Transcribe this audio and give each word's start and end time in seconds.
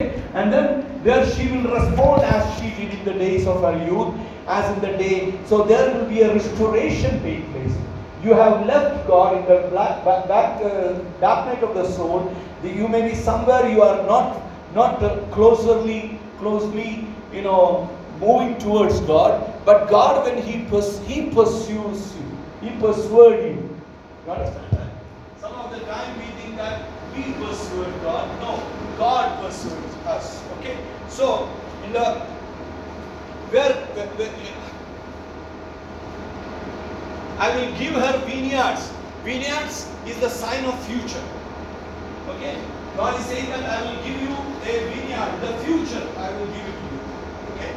And 0.00 0.52
then 0.52 1.02
there 1.02 1.28
she 1.28 1.48
will 1.50 1.72
respond 1.74 2.22
as 2.22 2.60
she 2.60 2.70
did 2.70 2.94
in 2.94 3.04
the 3.04 3.14
days 3.14 3.48
of 3.48 3.62
her 3.62 3.84
youth, 3.84 4.14
as 4.46 4.72
in 4.72 4.80
the 4.80 4.96
day. 4.96 5.34
So 5.46 5.64
there 5.64 5.92
will 5.92 6.06
be 6.08 6.20
a 6.20 6.32
restoration 6.32 7.20
take 7.24 7.50
place. 7.50 7.74
You 8.22 8.34
have 8.34 8.64
left 8.64 9.08
God 9.08 9.38
in 9.38 9.44
the 9.46 9.66
black, 9.70 10.04
back, 10.04 10.28
back, 10.28 10.62
uh, 10.62 11.00
dark 11.20 11.46
night 11.46 11.64
of 11.64 11.74
the 11.74 11.84
soul. 11.90 12.32
You 12.62 12.86
may 12.86 13.02
be 13.08 13.16
somewhere 13.16 13.68
you 13.68 13.82
are 13.82 14.06
not 14.06 14.40
not 14.72 15.00
closely 15.32 16.20
closely 16.38 17.04
you 17.32 17.42
know 17.42 17.90
moving 18.20 18.56
towards 18.58 19.00
God, 19.00 19.52
but 19.64 19.88
God 19.90 20.24
when 20.24 20.40
He 20.40 20.64
purs- 20.70 21.00
He 21.10 21.30
pursues 21.30 22.14
you, 22.16 22.26
He 22.62 22.70
pursued 22.78 23.42
you. 23.50 23.78
You 24.26 24.32
understand 24.32 24.70
that? 24.78 24.90
Some 25.40 25.54
of 25.54 25.72
the 25.72 25.80
time 25.86 26.18
we 26.20 26.26
think 26.40 26.56
that 26.56 26.82
we 27.16 27.32
pursued 27.44 27.92
God. 28.04 28.28
No, 28.40 28.60
God 28.98 29.40
pursues 29.40 29.94
us. 30.04 30.42
Okay. 30.58 30.76
So 31.08 31.48
in 31.84 31.92
the 31.92 32.20
where, 33.50 33.72
where, 33.94 34.08
where 34.18 34.28
I 37.38 37.54
will 37.54 37.78
give 37.78 37.94
her 37.94 38.18
vineyards. 38.26 38.90
Vineyards 39.22 39.88
is 40.06 40.18
the 40.18 40.28
sign 40.28 40.64
of 40.64 40.74
future. 40.86 41.22
Okay? 42.30 42.60
God 42.96 43.18
is 43.20 43.26
saying 43.26 43.48
that 43.50 43.62
I 43.62 43.82
will 43.86 44.02
give 44.02 44.20
you 44.20 44.34
a 44.66 44.74
vineyard. 44.90 45.40
The 45.40 45.54
future 45.64 46.02
I 46.18 46.30
will 46.32 46.46
give 46.46 46.66
it 46.66 46.76
to 46.76 46.86
you. 46.90 47.00
Okay? 47.54 47.72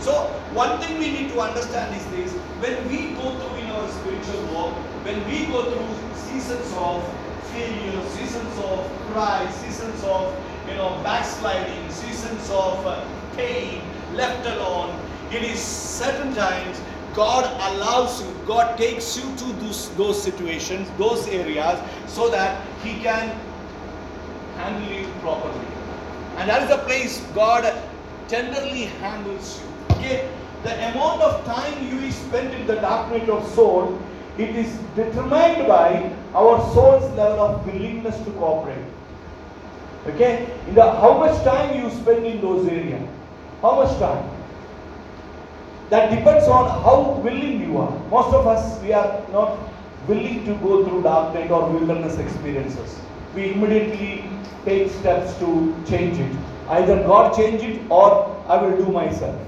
So 0.00 0.12
one 0.54 0.80
thing 0.80 0.98
we 0.98 1.10
need 1.10 1.32
to 1.32 1.40
understand 1.40 1.96
is 1.96 2.06
this 2.14 2.32
when 2.62 2.88
we 2.88 3.14
go 3.14 3.34
through 3.34 3.58
in 3.58 3.66
our 3.70 3.88
spiritual 3.88 4.46
walk, 4.54 4.74
when 5.04 5.18
we 5.26 5.46
go 5.46 5.64
through 5.68 6.14
seasons 6.14 6.72
of 6.78 7.02
seasons 7.54 8.58
of 8.58 8.90
cry, 9.12 9.48
seasons 9.50 10.02
of 10.04 10.34
you 10.68 10.74
know 10.74 11.00
backsliding, 11.02 11.90
seasons 11.90 12.50
of 12.50 12.86
uh, 12.86 13.04
pain, 13.36 13.80
left 14.14 14.46
alone, 14.46 14.98
it 15.30 15.42
is 15.42 15.60
certain 15.60 16.34
times 16.34 16.80
God 17.14 17.44
allows 17.72 18.20
you, 18.20 18.34
God 18.44 18.76
takes 18.76 19.16
you 19.16 19.22
to 19.36 19.44
those, 19.62 19.88
those 19.94 20.20
situations, 20.20 20.90
those 20.98 21.28
areas, 21.28 21.78
so 22.08 22.28
that 22.28 22.60
He 22.82 22.94
can 22.94 23.28
handle 24.56 24.92
you 24.92 25.06
properly. 25.20 25.66
And 26.36 26.50
that 26.50 26.62
is 26.64 26.68
the 26.68 26.78
place 26.78 27.20
God 27.32 27.72
tenderly 28.26 28.86
handles 29.00 29.60
you. 29.62 29.96
Okay? 29.96 30.28
The 30.64 30.74
amount 30.90 31.22
of 31.22 31.44
time 31.44 31.86
you 31.86 32.10
spend 32.10 32.52
in 32.52 32.66
the 32.66 32.76
dark 32.76 33.10
night 33.10 33.28
of 33.28 33.46
soul, 33.54 34.00
it 34.38 34.56
is 34.56 34.76
determined 34.96 35.68
by 35.68 36.10
our 36.34 36.58
soul's 36.74 37.04
level 37.16 37.40
of 37.40 37.66
willingness 37.66 38.16
to 38.24 38.30
cooperate. 38.32 38.84
Okay? 40.06 40.46
In 40.68 40.74
the 40.74 40.82
how 40.82 41.18
much 41.18 41.42
time 41.44 41.80
you 41.80 41.90
spend 41.90 42.26
in 42.26 42.40
those 42.40 42.66
areas? 42.68 43.08
How 43.62 43.76
much 43.76 43.96
time? 43.98 44.28
That 45.90 46.10
depends 46.10 46.48
on 46.48 46.68
how 46.82 47.20
willing 47.22 47.60
you 47.60 47.78
are. 47.78 47.92
Most 48.10 48.34
of 48.34 48.46
us 48.46 48.82
we 48.82 48.92
are 48.92 49.22
not 49.30 49.58
willing 50.08 50.44
to 50.46 50.54
go 50.56 50.84
through 50.84 51.02
dark 51.02 51.34
night 51.34 51.50
or 51.50 51.68
wilderness 51.70 52.18
experiences. 52.18 52.98
We 53.34 53.52
immediately 53.52 54.24
take 54.64 54.90
steps 54.90 55.38
to 55.38 55.74
change 55.86 56.18
it. 56.18 56.36
Either 56.68 56.96
God 57.04 57.36
change 57.36 57.62
it 57.62 57.80
or 57.90 58.34
I 58.48 58.60
will 58.62 58.76
do 58.84 58.90
myself. 58.90 59.40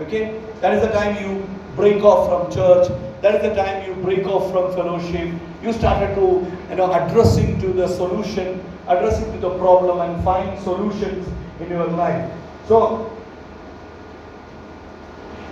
Okay? 0.00 0.40
That 0.60 0.74
is 0.74 0.82
the 0.82 0.92
time 0.92 1.16
you 1.24 1.48
break 1.78 2.02
off 2.02 2.28
from 2.28 2.52
church. 2.52 2.88
That 3.22 3.36
is 3.36 3.42
the 3.42 3.54
time 3.54 3.86
you 3.86 3.94
break 4.02 4.26
off 4.26 4.50
from 4.52 4.74
fellowship. 4.74 5.32
You 5.62 5.72
started 5.72 6.14
to, 6.16 6.26
you 6.70 6.76
know, 6.76 6.92
addressing 6.92 7.60
to 7.60 7.68
the 7.68 7.88
solution, 7.88 8.60
addressing 8.86 9.32
to 9.32 9.38
the 9.38 9.56
problem 9.58 10.00
and 10.00 10.22
find 10.24 10.60
solutions 10.62 11.26
in 11.60 11.70
your 11.70 11.86
life. 11.86 12.30
So, 12.66 13.10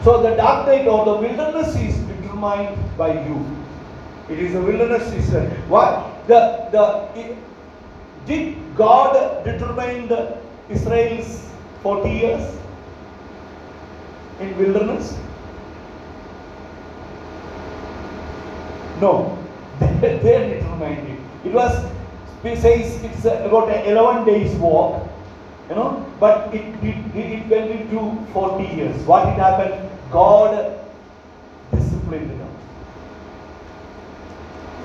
so 0.04 0.22
the 0.22 0.36
dark 0.36 0.66
night 0.66 0.86
or 0.86 1.04
the 1.04 1.16
wilderness 1.26 1.74
is 1.76 1.96
determined 2.12 2.76
by 2.98 3.12
you. 3.26 3.38
It 4.28 4.38
is 4.40 4.54
a 4.54 4.60
wilderness 4.60 5.08
season. 5.10 5.50
What 5.68 6.26
the 6.26 6.68
the 6.72 7.36
did 8.26 8.56
God 8.76 9.44
determine 9.44 10.08
the 10.08 10.38
Israel's 10.68 11.48
40 11.82 12.10
years 12.10 12.56
in 14.40 14.56
wilderness? 14.58 15.16
No, 19.00 19.38
they, 19.80 20.18
they 20.18 20.60
determined 20.60 21.08
it. 21.08 21.48
It 21.48 21.52
was 21.52 21.84
it 22.44 22.58
says 22.58 23.02
it's 23.02 23.24
about 23.24 23.70
an 23.70 23.86
11 23.86 24.24
days 24.24 24.54
walk, 24.56 25.02
you 25.68 25.74
know, 25.74 26.06
but 26.20 26.54
it, 26.54 26.64
it, 26.84 27.16
it 27.16 27.46
went 27.48 27.70
into 27.70 28.24
40 28.32 28.64
years. 28.76 28.96
What 29.04 29.26
did 29.26 29.34
happen? 29.34 29.88
God 30.12 30.78
disciplined 31.72 32.30
them. 32.30 32.48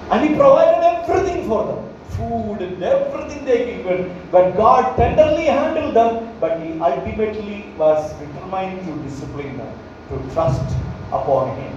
And 0.09 0.29
He 0.29 0.35
provided 0.35 0.83
everything 0.83 1.47
for 1.47 1.65
them 1.67 1.91
food 2.11 2.61
and 2.61 2.83
everything 2.83 3.45
they 3.45 3.65
given. 3.65 4.15
But 4.31 4.55
God 4.57 4.95
tenderly 4.95 5.45
handled 5.45 5.95
them, 5.95 6.37
but 6.39 6.61
He 6.61 6.79
ultimately 6.79 7.73
was 7.77 8.13
determined 8.13 8.85
to 8.85 9.03
discipline 9.03 9.57
them, 9.57 9.79
to 10.09 10.33
trust 10.33 10.75
upon 11.11 11.55
Him. 11.57 11.73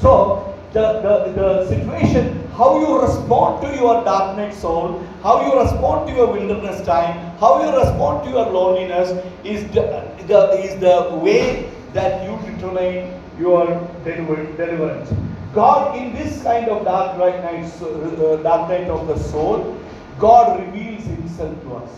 So, 0.00 0.53
the, 0.74 1.00
the, 1.00 1.32
the 1.40 1.68
situation, 1.68 2.46
how 2.56 2.78
you 2.80 3.00
respond 3.00 3.62
to 3.62 3.74
your 3.76 4.04
dark 4.04 4.36
night 4.36 4.52
soul, 4.52 4.98
how 5.22 5.46
you 5.46 5.60
respond 5.60 6.08
to 6.08 6.14
your 6.14 6.26
wilderness 6.32 6.84
time, 6.84 7.14
how 7.38 7.62
you 7.62 7.78
respond 7.78 8.24
to 8.24 8.30
your 8.30 8.46
loneliness 8.46 9.10
is 9.44 9.64
the, 9.72 10.04
the, 10.26 10.50
is 10.62 10.78
the 10.80 11.14
way 11.22 11.70
that 11.92 12.28
you 12.28 12.52
determine 12.52 13.20
your 13.38 13.66
deliver, 14.04 14.44
deliverance. 14.56 15.12
God, 15.54 15.96
in 15.96 16.12
this 16.12 16.42
kind 16.42 16.68
of 16.68 16.84
dark 16.84 17.18
night, 17.18 17.64
uh, 17.80 18.36
dark 18.42 18.68
night 18.68 18.90
of 18.90 19.06
the 19.06 19.16
soul, 19.16 19.78
God 20.18 20.58
reveals 20.58 21.04
Himself 21.04 21.60
to 21.62 21.74
us. 21.76 21.90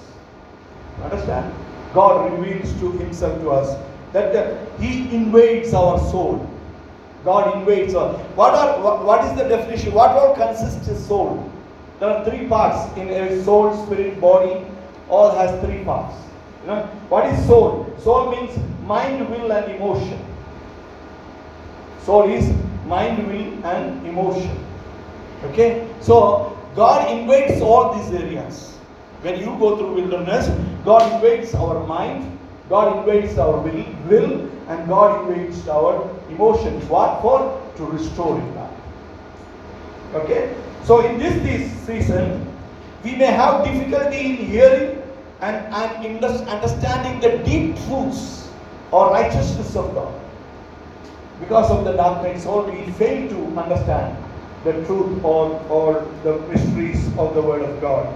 Understand? 1.03 1.55
God 1.95 2.31
reveals 2.31 2.71
to 2.81 2.93
Himself 2.93 3.41
to 3.41 3.51
us 3.51 3.83
that 4.13 4.37
uh, 4.37 4.55
He 4.79 5.15
invades 5.15 5.73
our 5.73 5.99
soul. 5.99 6.47
God 7.27 7.59
invades 7.59 7.97
our. 7.97 8.13
What 8.39 8.55
are 8.55 9.05
what, 9.05 9.25
is 9.25 9.37
the 9.37 9.49
definition? 9.49 9.93
What 9.93 10.11
all 10.11 10.35
consists 10.37 10.87
a 10.87 10.97
soul? 10.97 11.51
There 11.99 12.09
are 12.09 12.25
three 12.25 12.47
parts 12.47 12.97
in 12.97 13.09
a 13.09 13.43
soul, 13.43 13.85
spirit, 13.85 14.21
body. 14.21 14.65
All 15.09 15.33
has 15.37 15.61
three 15.65 15.83
parts. 15.83 16.15
You 16.63 16.69
know 16.69 16.83
what 17.09 17.27
is 17.27 17.45
soul? 17.47 17.93
Soul 17.99 18.31
means 18.31 18.57
mind, 18.87 19.29
will, 19.29 19.53
and 19.53 19.75
emotion. 19.75 20.25
Soul 22.05 22.31
is 22.31 22.47
mind, 22.87 23.27
will, 23.27 23.67
and 23.67 24.07
emotion. 24.07 24.57
Okay? 25.51 25.89
So, 26.01 26.57
God 26.77 27.11
invades 27.11 27.61
all 27.61 27.95
these 27.95 28.23
areas. 28.23 28.77
When 29.23 29.41
you 29.41 29.47
go 29.59 29.77
through 29.77 29.95
wilderness, 29.95 30.47
God 30.85 31.13
invades 31.13 31.57
our 31.57 31.85
mind, 31.89 32.39
God 32.69 32.99
invades 32.99 33.37
our 33.37 33.59
will, 33.59 33.85
will 34.09 34.49
and 34.69 34.89
God 34.89 35.29
invades 35.29 35.67
our 35.69 36.09
emotions. 36.37 36.85
What 36.89 37.21
for? 37.23 37.63
To 37.77 37.85
restore 37.85 38.39
it 38.39 38.55
back. 38.55 38.73
Okay? 40.15 40.55
So, 40.85 41.05
in 41.05 41.19
this, 41.19 41.35
this 41.43 41.73
season, 41.87 42.47
we 43.03 43.17
may 43.17 43.27
have 43.27 43.65
difficulty 43.65 44.31
in 44.31 44.37
hearing 44.37 45.03
and, 45.41 45.57
and 45.75 46.25
understanding 46.25 47.21
the 47.21 47.43
deep 47.45 47.77
truths 47.85 48.49
or 48.93 49.11
righteousness 49.11 49.75
of 49.77 49.93
God 49.95 50.15
because 51.41 51.71
of 51.71 51.85
the 51.85 51.93
darkness, 51.93 52.45
soul, 52.45 52.65
we 52.65 52.91
fail 52.93 53.29
to 53.29 53.61
understand 53.61 54.17
the 54.65 54.73
truth 54.87 55.23
or, 55.23 55.61
or 55.69 56.07
the 56.23 56.39
mysteries 56.49 57.07
of 57.19 57.35
the 57.35 57.43
Word 57.43 57.63
of 57.63 57.81
God. 57.81 58.15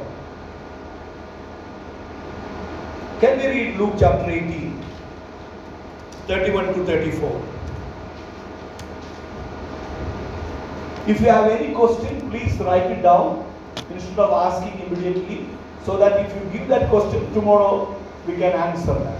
Can 3.20 3.38
we 3.38 3.46
read 3.46 3.76
Luke 3.76 3.94
chapter 3.98 4.30
18, 4.30 4.82
31 6.26 6.66
to 6.74 6.84
34? 6.86 7.49
If 11.10 11.20
you 11.20 11.26
have 11.26 11.50
any 11.50 11.74
question, 11.74 12.30
please 12.30 12.56
write 12.60 12.88
it 12.88 13.02
down 13.02 13.44
instead 13.90 14.20
of 14.20 14.30
asking 14.30 14.78
immediately, 14.86 15.48
so 15.84 15.96
that 15.96 16.20
if 16.24 16.32
you 16.36 16.58
give 16.58 16.68
that 16.68 16.88
question 16.88 17.32
tomorrow, 17.34 17.96
we 18.28 18.34
can 18.34 18.52
answer 18.52 18.94
that. 18.94 19.18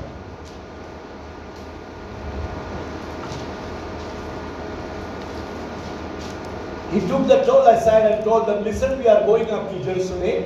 He 6.93 7.01
took 7.09 7.27
the 7.27 7.43
Twelve 7.43 7.67
aside 7.67 8.13
and 8.13 8.25
told 8.25 8.47
them, 8.47 8.63
Listen, 8.63 8.97
we 9.01 9.09
are 9.09 9.27
going 9.27 9.51
up 9.51 9.69
to 9.71 9.83
Jerusalem. 9.83 10.45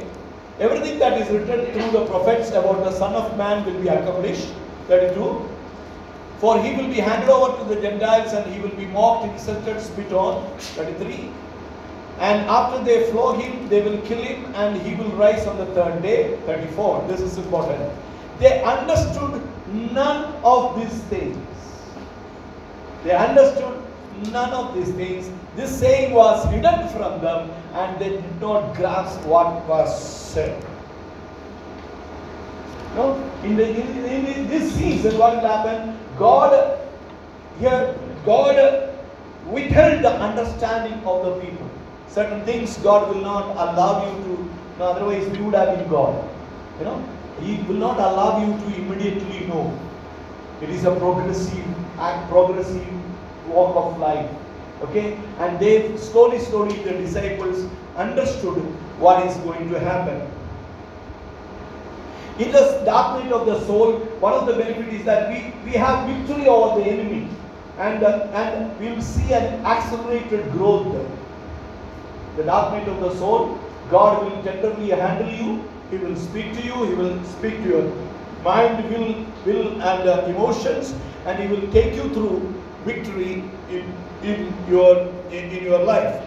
Everything 0.61 0.99
that 0.99 1.20
is 1.20 1.29
written 1.29 1.67
through 1.73 1.90
the 1.90 2.06
prophets 2.06 2.52
about 2.52 2.85
the 2.85 2.93
Son 2.93 3.12
of 3.12 3.37
Man 3.37 3.67
will 3.67 3.79
be 3.82 3.88
accomplished. 3.88 4.49
32. 4.88 5.53
For 6.44 6.62
he 6.62 6.75
will 6.76 6.88
be 6.88 7.00
handed 7.00 7.31
over 7.31 7.56
to 7.56 7.75
the 7.75 7.81
Gentiles 7.81 8.35
and 8.35 8.52
he 8.52 8.61
will 8.61 8.76
be 8.76 8.85
mocked, 8.85 9.32
insulted, 9.32 9.81
spit 9.81 10.12
on. 10.12 10.58
33. 10.58 11.31
And 12.19 12.50
after 12.50 12.85
they 12.85 13.11
flog 13.11 13.41
him, 13.41 13.67
they 13.70 13.81
will 13.81 13.96
kill 14.02 14.23
him 14.23 14.55
and 14.55 14.79
he 14.82 14.94
will 14.94 15.11
rise 15.12 15.46
on 15.46 15.56
the 15.56 15.64
third 15.73 16.02
day. 16.02 16.37
34. 16.44 17.06
This 17.08 17.23
is 17.23 17.38
important. 17.38 17.91
They 18.41 18.62
understood 18.62 19.41
none 19.73 20.35
of 20.44 20.79
these 20.79 21.00
things. 21.05 21.38
They 23.05 23.12
understood 23.12 23.82
none 24.31 24.52
of 24.52 24.75
these 24.75 24.94
things. 24.97 25.31
This 25.56 25.75
saying 25.81 26.12
was 26.12 26.44
hidden 26.50 26.88
from 26.90 27.23
them 27.23 27.50
and 27.73 27.99
they 27.99 28.11
did 28.11 28.40
not 28.43 28.75
grasp 28.76 29.19
what 29.23 29.67
was 29.67 29.99
said. 29.99 30.62
No, 32.97 33.14
in, 33.43 33.56
the, 33.56 33.67
in, 33.67 34.26
in 34.26 34.49
this 34.49 34.75
season, 34.75 35.17
what 35.17 35.37
will 35.37 35.49
happen? 35.49 36.03
God, 36.19 36.78
here, 37.58 37.94
God 38.25 38.90
withheld 39.46 40.05
the 40.05 40.12
understanding 40.12 41.05
of 41.05 41.25
the 41.25 41.40
people. 41.40 41.70
Certain 42.08 42.44
things 42.44 42.76
God 42.78 43.14
will 43.14 43.22
not 43.22 43.50
allow 43.52 44.06
you 44.11 44.25
to, 44.25 44.50
no, 44.78 44.84
otherwise 44.87 45.26
we 45.28 45.38
would 45.44 45.55
have 45.55 45.76
been 45.76 45.88
God. 45.88 46.28
You 46.78 46.84
know, 46.84 47.08
He 47.40 47.56
will 47.62 47.76
not 47.76 47.99
allow 47.99 48.44
you 48.44 48.52
to 48.52 48.76
immediately 48.81 49.46
know. 49.46 49.76
It 50.61 50.70
is 50.70 50.84
a 50.84 50.94
progressive 50.96 51.66
act, 51.99 52.31
progressive 52.31 52.87
walk 53.49 53.76
of 53.76 53.99
life. 53.99 54.31
Okay? 54.82 55.19
And 55.38 55.58
they 55.58 55.96
slowly, 55.96 56.38
slowly, 56.38 56.76
the 56.82 56.93
disciples 56.93 57.66
understood 57.96 58.58
what 58.99 59.26
is 59.26 59.37
going 59.38 59.69
to 59.70 59.78
happen. 59.78 60.28
In 62.38 62.50
the 62.50 62.82
dark 62.84 63.22
night 63.22 63.32
of 63.32 63.46
the 63.46 63.64
soul, 63.64 63.98
one 64.19 64.32
of 64.32 64.46
the 64.46 64.54
benefits 64.54 64.92
is 64.92 65.04
that 65.04 65.28
we, 65.31 65.52
we 65.64 65.76
have 65.76 66.08
victory 66.08 66.48
over 66.48 66.81
the 66.81 66.86
enemy. 66.86 67.28
And, 67.78 68.02
uh, 68.02 68.28
and 68.32 68.78
we 68.81 68.88
will 68.90 69.02
see 69.02 69.32
an 69.32 69.64
accelerated 69.64 70.50
growth. 70.52 70.94
The 72.36 72.42
dark 72.44 72.72
night 72.72 72.88
of 72.88 73.00
the 73.00 73.14
soul, 73.16 73.58
God 73.90 74.25
will 74.25 74.42
tenderly 74.42 74.90
handle 74.90 75.31
you. 75.31 75.64
He 75.90 75.98
will 75.98 76.16
speak 76.16 76.52
to 76.54 76.62
you. 76.62 76.84
He 76.84 76.94
will 76.94 77.22
speak 77.25 77.62
to 77.62 77.69
your 77.69 77.92
mind, 78.42 78.88
will, 78.90 79.25
will 79.46 79.82
and 79.82 80.08
uh, 80.08 80.25
emotions, 80.26 80.94
and 81.26 81.38
He 81.38 81.46
will 81.48 81.70
take 81.70 81.94
you 81.94 82.08
through 82.10 82.54
victory 82.84 83.44
in, 83.70 83.92
in 84.22 84.52
your 84.69 85.08
in, 85.30 85.50
in 85.50 85.64
your 85.64 85.78
life. 85.84 86.22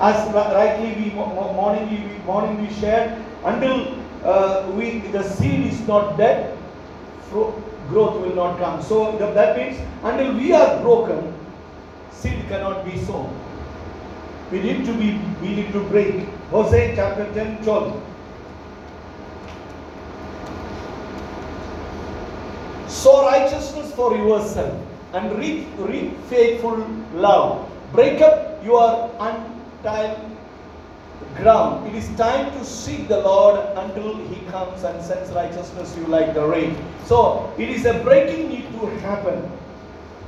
As 0.00 0.32
rightly 0.34 0.94
we 1.00 1.10
morning 1.14 1.88
we 1.90 2.18
morning 2.24 2.60
we 2.60 2.72
shared, 2.74 3.21
until 3.44 3.98
uh, 4.24 4.70
we 4.76 4.98
the 5.12 5.22
seed 5.22 5.66
is 5.66 5.80
not 5.86 6.16
dead, 6.16 6.56
growth 7.30 8.20
will 8.20 8.34
not 8.34 8.58
come. 8.58 8.82
So 8.82 9.16
that 9.18 9.56
means 9.56 9.78
until 10.02 10.34
we 10.34 10.52
are 10.52 10.80
broken, 10.80 11.34
seed 12.10 12.46
cannot 12.48 12.84
be 12.84 12.98
sown. 13.04 13.32
We 14.50 14.60
need 14.60 14.84
to 14.84 14.92
be 14.94 15.18
we 15.40 15.54
need 15.56 15.72
to 15.72 15.82
break. 15.88 16.28
Hosea 16.50 16.94
chapter 16.94 17.32
10, 17.32 17.64
12. 17.64 18.02
Sow 22.88 23.24
righteousness 23.26 23.90
for 23.94 24.14
yourself 24.16 24.78
and 25.14 25.38
reap, 25.38 25.66
reap 25.78 26.18
faithful 26.28 26.76
love. 27.14 27.68
Break 27.92 28.20
up 28.20 28.62
your 28.64 29.10
untiled 29.18 30.31
ground. 31.36 31.86
It 31.88 31.94
is 31.94 32.08
time 32.16 32.52
to 32.58 32.64
seek 32.64 33.08
the 33.08 33.20
Lord 33.20 33.60
until 33.76 34.16
He 34.28 34.44
comes 34.46 34.82
and 34.84 35.02
sends 35.02 35.30
righteousness 35.32 35.96
you 35.96 36.06
like 36.06 36.34
the 36.34 36.44
rain. 36.46 36.76
So 37.04 37.52
it 37.58 37.68
is 37.68 37.84
a 37.86 37.94
breaking 38.02 38.48
need 38.48 38.70
to 38.72 38.86
happen. 39.00 39.50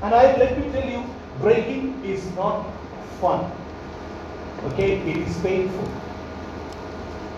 And 0.03 0.15
I 0.15 0.37
let 0.37 0.59
me 0.59 0.71
tell 0.73 0.89
you, 0.89 1.05
breaking 1.41 2.05
is 2.05 2.25
not 2.35 2.67
fun. 3.21 3.51
Okay, 4.73 4.99
it 5.01 5.17
is 5.17 5.37
painful. 5.41 5.89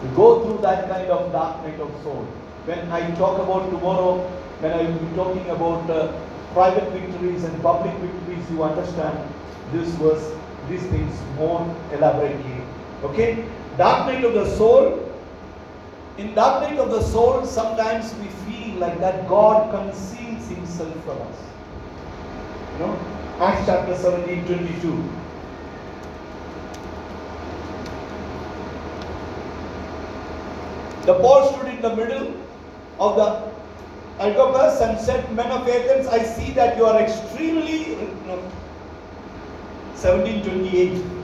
To 0.02 0.08
go 0.14 0.44
through 0.44 0.62
that 0.62 0.88
kind 0.88 1.10
of 1.10 1.32
dark 1.32 1.62
night 1.64 1.80
of 1.80 1.90
soul. 2.02 2.24
When 2.66 2.90
I 2.90 3.14
talk 3.14 3.38
about 3.38 3.70
tomorrow, 3.70 4.18
when 4.60 4.72
I 4.72 4.82
will 4.82 4.98
be 4.98 5.16
talking 5.16 5.50
about 5.50 5.90
uh, 5.90 6.12
private 6.52 6.90
victories 6.90 7.44
and 7.44 7.62
public 7.62 7.94
victories, 7.96 8.50
you 8.50 8.62
understand 8.62 9.18
this 9.72 9.92
was 9.98 10.32
these 10.68 10.82
things 10.88 11.14
more 11.36 11.62
elaborately. 11.92 12.65
Okay? 13.04 13.44
Dark 13.76 14.06
night 14.06 14.24
of 14.24 14.34
the 14.34 14.48
soul. 14.56 15.02
In 16.18 16.34
dark 16.34 16.62
night 16.62 16.78
of 16.78 16.90
the 16.90 17.02
soul, 17.02 17.44
sometimes 17.44 18.14
we 18.14 18.28
feel 18.46 18.76
like 18.76 18.98
that 19.00 19.28
God 19.28 19.70
conceals 19.70 20.48
himself 20.48 20.94
from 21.04 21.20
us. 21.20 21.38
You 22.72 22.78
know? 22.86 22.98
Acts 23.40 23.66
chapter 23.66 23.96
17, 23.96 24.46
22. 24.46 25.10
The 31.02 31.14
Paul 31.20 31.52
stood 31.52 31.68
in 31.68 31.82
the 31.82 31.94
middle 31.94 32.34
of 32.98 33.16
the 33.16 33.56
Areopagus 34.24 34.80
and 34.80 34.98
said, 34.98 35.30
Men 35.36 35.50
of 35.52 35.68
Athens, 35.68 36.06
I 36.06 36.22
see 36.22 36.52
that 36.52 36.76
you 36.76 36.86
are 36.86 37.00
extremely. 37.00 37.94
No, 38.26 38.38
1728. 40.00 41.15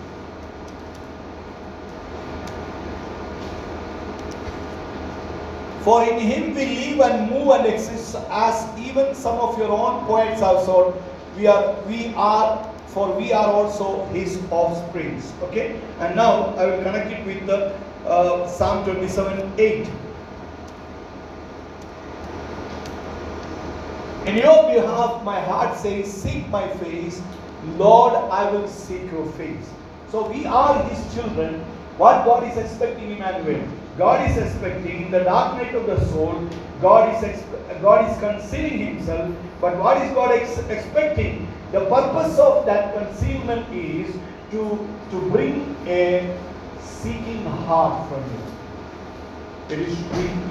For 5.84 6.04
in 6.04 6.20
him 6.20 6.54
we 6.54 6.64
live 6.64 7.00
and 7.00 7.30
move 7.30 7.48
and 7.50 7.66
exist, 7.66 8.14
as 8.30 8.78
even 8.78 9.16
some 9.16 9.38
of 9.38 9.58
your 9.58 9.70
own 9.70 10.06
poets 10.06 10.40
have 10.40 10.62
said, 10.62 10.94
we 11.36 11.48
are, 11.48 11.74
we 11.88 12.14
are, 12.14 12.72
for 12.86 13.16
we 13.16 13.32
are 13.32 13.46
also 13.46 14.04
his 14.06 14.40
offsprings. 14.50 15.32
Okay? 15.42 15.80
And 15.98 16.14
now 16.14 16.54
I 16.54 16.66
will 16.66 16.82
connect 16.84 17.10
it 17.10 17.26
with 17.26 17.46
the 17.46 17.74
uh, 18.06 18.46
Psalm 18.46 18.84
27 18.84 19.52
8. 19.58 19.88
In 24.26 24.36
your 24.36 24.72
behalf, 24.72 25.24
my 25.24 25.40
heart 25.40 25.76
says, 25.76 26.12
Seek 26.12 26.48
my 26.48 26.68
face. 26.76 27.20
Lord, 27.76 28.14
I 28.30 28.48
will 28.52 28.68
seek 28.68 29.10
your 29.10 29.26
face. 29.32 29.68
So 30.10 30.28
we 30.30 30.46
are 30.46 30.80
his 30.84 31.14
children. 31.14 31.58
What 31.98 32.24
God 32.24 32.48
is 32.48 32.56
expecting 32.56 33.10
Emmanuel? 33.10 33.66
God 33.98 34.30
is 34.30 34.36
expecting 34.38 35.10
the 35.10 35.20
dark 35.24 35.56
night 35.56 35.74
of 35.74 35.86
the 35.86 36.02
soul. 36.06 36.48
God 36.80 37.22
is 37.24 37.42
God 37.82 38.10
is 38.10 38.18
concealing 38.18 38.78
Himself. 38.78 39.34
But 39.60 39.76
what 39.76 39.98
is 40.02 40.12
God 40.14 40.32
ex 40.32 40.58
expecting? 40.58 41.46
The 41.72 41.80
purpose 41.86 42.38
of 42.38 42.64
that 42.66 42.94
concealment 42.94 43.68
is 43.74 44.14
to 44.52 44.88
to 45.10 45.20
bring 45.30 45.76
a 45.86 46.38
seeking 46.80 47.44
heart 47.66 48.08
from 48.08 48.24
you. 48.32 48.42
It 49.76 49.88
is 49.88 49.98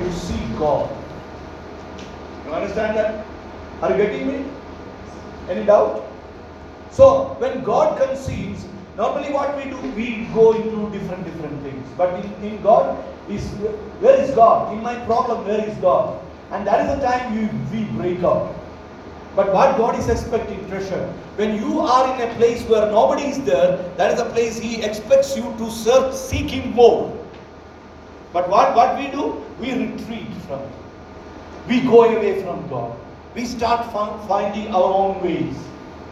you 0.01 0.11
seek 0.11 0.57
God. 0.59 0.89
You 2.45 2.53
understand 2.53 2.97
that? 2.97 3.25
Are 3.81 3.91
you 3.91 3.97
getting 3.97 4.27
me? 4.27 4.45
Any 5.49 5.65
doubt? 5.65 6.05
So 6.91 7.35
when 7.39 7.63
God 7.63 7.99
conceives, 7.99 8.65
normally 8.97 9.31
what 9.31 9.55
we 9.57 9.69
do, 9.69 9.77
we 9.95 10.25
go 10.33 10.53
into 10.53 10.97
different 10.97 11.25
different 11.25 11.61
things. 11.63 11.87
But 11.97 12.23
in, 12.23 12.33
in 12.43 12.61
God, 12.61 13.03
is 13.29 13.47
where 13.99 14.21
is 14.21 14.31
God? 14.31 14.73
In 14.73 14.83
my 14.83 14.95
problem, 15.05 15.45
where 15.45 15.67
is 15.67 15.75
God? 15.77 16.19
And 16.51 16.67
that 16.67 16.85
is 16.85 16.99
the 16.99 17.05
time 17.05 17.37
you, 17.37 17.49
we 17.71 17.85
break 17.95 18.23
up. 18.23 18.53
But 19.35 19.53
what 19.53 19.77
God 19.77 19.97
is 19.97 20.09
expecting, 20.09 20.67
treasure, 20.67 21.07
when 21.37 21.55
you 21.55 21.79
are 21.79 22.13
in 22.13 22.29
a 22.29 22.35
place 22.35 22.63
where 22.63 22.91
nobody 22.91 23.23
is 23.23 23.41
there, 23.43 23.77
that 23.95 24.13
is 24.13 24.19
a 24.19 24.25
place 24.25 24.59
He 24.59 24.83
expects 24.83 25.37
you 25.37 25.43
to 25.57 25.71
serve, 25.71 26.13
seek 26.13 26.49
Him 26.49 26.71
more. 26.71 27.17
But 28.33 28.49
what, 28.49 28.75
what 28.75 28.97
we 28.97 29.07
do? 29.07 29.41
We 29.59 29.71
retreat 29.71 30.27
from 30.47 30.59
Him. 30.59 30.71
We 31.67 31.81
go 31.81 32.03
away 32.03 32.43
from 32.43 32.67
God. 32.67 32.97
We 33.33 33.45
start 33.45 33.89
finding 34.27 34.67
our 34.73 34.83
own 34.83 35.23
ways 35.23 35.55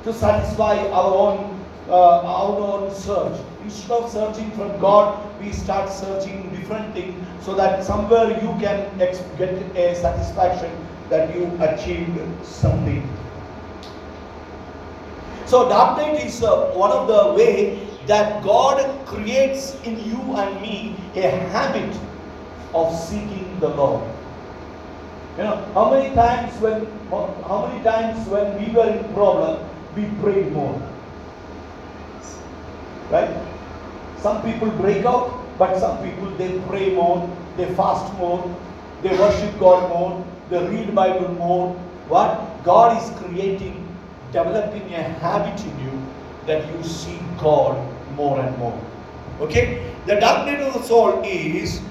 to 0.06 0.14
satisfy 0.14 0.78
our 0.88 1.14
own, 1.14 1.59
uh, 1.90 2.22
our 2.24 2.58
own 2.60 2.94
search. 2.94 3.40
Instead 3.64 3.92
of 3.92 4.12
searching 4.12 4.52
from 4.52 4.80
God, 4.80 5.18
we 5.42 5.52
start 5.52 5.90
searching 5.90 6.50
different 6.52 6.94
things 6.94 7.16
so 7.46 7.56
that 7.56 7.84
somewhere 7.84 8.30
you 8.42 8.50
can 8.60 8.98
get 8.98 9.16
a 9.76 9.96
satisfaction 9.96 10.72
that 11.10 11.36
you 11.36 11.52
achieved 11.60 12.20
something. 12.46 13.08
So 15.46 15.68
dark 15.68 15.98
night 15.98 16.24
is 16.24 16.44
uh, 16.44 16.72
one 16.78 16.92
of 16.92 17.08
the 17.08 17.34
way 17.34 17.88
that 18.06 18.44
God 18.44 18.86
creates 19.08 19.76
in 19.82 19.98
you 20.06 20.22
and 20.38 20.62
me 20.62 20.96
a 21.16 21.30
habit 21.50 21.98
of 22.74 22.96
seeking 22.96 23.60
the 23.60 23.70
Lord. 23.70 24.04
You 25.38 25.46
know, 25.46 25.56
how 25.74 25.90
many 25.90 26.14
times 26.14 26.54
when 26.62 26.86
how 27.10 27.66
many 27.66 27.84
times 27.84 28.28
when 28.28 28.62
we 28.62 28.72
were 28.74 28.90
in 28.90 29.14
problem, 29.14 29.58
we 29.96 30.06
prayed 30.22 30.52
more. 30.52 30.80
Right? 33.10 33.30
Some 34.20 34.42
people 34.44 34.70
break 34.72 35.06
out, 35.06 35.40
but 35.58 35.78
some 35.80 36.04
people 36.04 36.30
they 36.32 36.60
pray 36.68 36.94
more, 36.94 37.30
they 37.58 37.66
fast 37.76 38.14
more, 38.16 38.44
they 39.02 39.18
worship 39.18 39.58
God 39.60 39.90
more, 39.90 40.26
they 40.50 40.66
read 40.68 40.94
Bible 40.94 41.30
more. 41.36 41.74
What? 42.08 42.64
God 42.64 43.02
is 43.02 43.10
creating, 43.20 43.88
developing 44.32 44.94
a 44.94 45.04
habit 45.04 45.60
in 45.64 45.80
you 45.86 46.06
that 46.46 46.66
you 46.74 46.84
see 46.84 47.20
God 47.40 47.78
more 48.16 48.40
and 48.40 48.58
more. 48.58 48.80
Okay? 49.42 49.94
The 50.06 50.20
dark 50.20 50.50
of 50.60 50.74
the 50.74 50.84
soul 50.84 51.22
is 51.24 51.82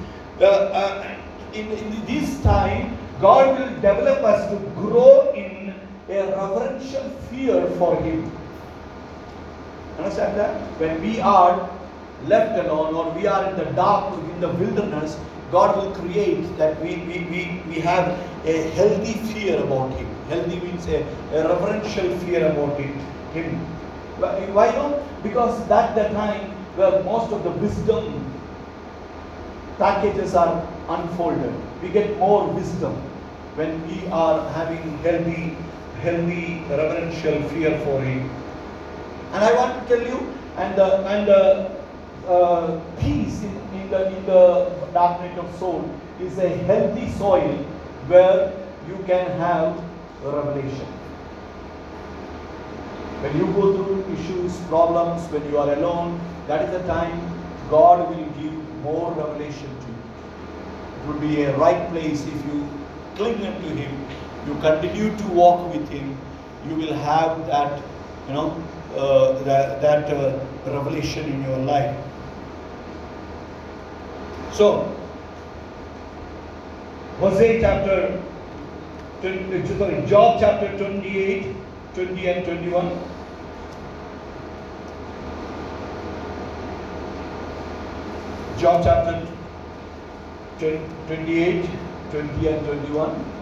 uh, 0.41 0.45
uh, 0.45 1.17
in, 1.53 1.71
in 1.73 2.05
this 2.07 2.41
time, 2.43 2.97
God 3.21 3.59
will 3.59 3.75
develop 3.77 4.23
us 4.23 4.51
to 4.51 4.57
grow 4.77 5.33
in 5.35 5.75
a 6.09 6.27
reverential 6.37 7.11
fear 7.31 7.67
for 7.79 7.97
Him. 8.03 8.31
Understand 9.99 10.39
that? 10.39 10.55
When 10.81 11.03
we 11.03 11.21
are 11.21 11.69
left 12.27 12.59
alone 12.65 12.95
or 12.95 13.11
we 13.13 13.27
are 13.27 13.51
in 13.51 13.57
the 13.57 13.65
dark, 13.73 14.15
in 14.15 14.41
the 14.41 14.49
wilderness, 14.49 15.19
God 15.51 15.77
will 15.77 15.93
create 15.95 16.57
that 16.59 16.81
we, 16.83 16.97
we, 16.97 17.19
we, 17.31 17.63
we 17.69 17.81
have 17.81 18.09
a 18.45 18.71
healthy 18.71 19.15
fear 19.15 19.61
about 19.63 19.91
Him. 19.95 20.07
Healthy 20.29 20.61
means 20.61 20.87
a, 20.87 21.03
a 21.33 21.49
reverential 21.49 22.17
fear 22.19 22.47
about 22.51 22.79
Him. 22.79 22.93
Him. 23.33 23.55
Why 24.21 24.71
not? 24.73 25.01
Because 25.23 25.67
that 25.69 25.95
the 25.95 26.09
time 26.15 26.51
where 26.77 27.03
most 27.03 27.33
of 27.33 27.43
the 27.45 27.51
wisdom 27.51 28.25
packages 29.79 30.35
are 30.35 30.67
unfolded. 30.89 31.53
We 31.83 31.89
get 31.89 32.19
more 32.19 32.47
wisdom 32.49 32.95
when 33.55 33.87
we 33.89 34.07
are 34.09 34.49
having 34.53 34.99
healthy, 34.99 35.57
healthy 36.03 36.61
reverential 36.69 37.43
fear 37.51 37.79
for 37.81 38.01
Him. 38.03 38.31
And 39.33 39.45
I 39.45 39.55
want 39.55 39.81
to 39.81 39.97
tell 39.97 40.07
you, 40.07 40.19
and 40.57 40.77
the 40.77 40.89
and 41.07 41.29
the 41.29 41.71
uh, 42.29 42.81
peace 43.01 43.43
in, 43.43 43.57
in 43.81 43.91
the 43.91 44.17
in 44.17 44.25
the 44.27 44.71
dark 44.93 45.21
night 45.21 45.39
of 45.39 45.55
soul 45.59 45.89
is 46.21 46.39
a 46.39 46.49
healthy 46.71 47.11
soil 47.13 47.53
where 48.13 48.53
you 48.89 48.97
can 49.07 49.31
have 49.39 49.77
revelation. 50.23 50.87
When 53.23 53.37
you 53.37 53.47
go 53.53 53.75
through 53.77 54.05
issues, 54.15 54.57
problems, 54.69 55.23
when 55.33 55.49
you 55.51 55.59
are 55.59 55.73
alone, 55.75 56.21
that 56.47 56.65
is 56.65 56.71
the 56.71 56.87
time 56.87 57.21
God 57.71 58.09
will 58.11 58.27
give 58.41 58.53
more 58.83 59.13
revelation 59.13 59.69
to 59.81 59.87
you. 59.89 59.99
It 60.97 61.07
would 61.09 61.21
be 61.21 61.43
a 61.43 61.57
right 61.59 61.91
place 61.91 62.25
if 62.27 62.47
you 62.47 62.67
cling 63.17 63.45
unto 63.45 63.75
Him, 63.75 64.07
you 64.47 64.55
continue 64.61 65.15
to 65.17 65.27
walk 65.29 65.73
with 65.75 65.89
Him, 65.89 66.17
you 66.69 66.77
will 66.77 66.95
have 66.95 67.47
that, 67.49 67.83
you 68.29 68.35
know, 68.35 68.63
uh, 68.97 69.33
that, 69.45 69.81
that 69.81 70.11
uh, 70.11 70.39
revelation 70.67 71.25
in 71.33 71.43
your 71.43 71.59
life. 71.59 71.97
So, 74.53 74.95
Hosea 77.21 77.61
chapter, 77.61 78.23
20, 79.21 79.67
sorry, 79.79 80.07
Job 80.07 80.41
chapter 80.41 80.77
28, 80.79 81.55
20 81.95 82.27
and 82.29 82.45
21. 82.45 82.99
Job 88.59 88.83
chapter 88.85 89.27
28, 90.59 91.71
20 92.11 92.49
and 92.49 92.67
21. 92.67 93.38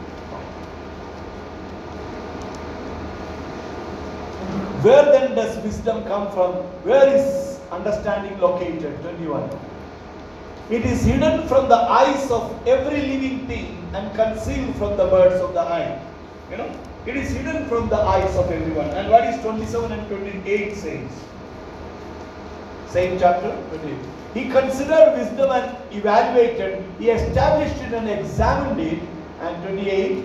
Where 4.86 5.04
then 5.04 5.34
does 5.34 5.56
wisdom 5.64 6.04
come 6.04 6.30
from? 6.30 6.52
Where 6.88 7.08
is 7.12 7.58
understanding 7.72 8.38
located? 8.38 9.00
21. 9.02 9.50
It 10.70 10.86
is 10.86 11.02
hidden 11.02 11.48
from 11.48 11.68
the 11.68 11.74
eyes 11.74 12.30
of 12.30 12.68
every 12.68 13.00
living 13.00 13.48
thing 13.48 13.66
and 13.94 14.14
concealed 14.14 14.76
from 14.76 14.96
the 14.96 15.06
birds 15.06 15.42
of 15.42 15.54
the 15.54 15.60
eye. 15.60 16.00
You 16.52 16.58
know, 16.58 16.70
it 17.04 17.16
is 17.16 17.32
hidden 17.32 17.68
from 17.68 17.88
the 17.88 17.96
eyes 17.96 18.36
of 18.36 18.48
everyone. 18.52 18.90
And 18.90 19.10
what 19.10 19.24
is 19.24 19.40
27 19.40 19.90
and 19.90 20.08
28 20.08 20.76
says? 20.76 21.10
Same 22.86 23.18
chapter, 23.18 23.50
28. 23.70 23.98
He 24.34 24.50
considered 24.50 25.18
wisdom 25.18 25.50
and 25.50 25.76
evaluated. 25.90 26.84
He 27.00 27.10
established 27.10 27.82
it 27.82 27.92
and 27.92 28.08
examined 28.08 28.80
it. 28.80 29.02
And 29.40 29.62
28. 29.64 30.24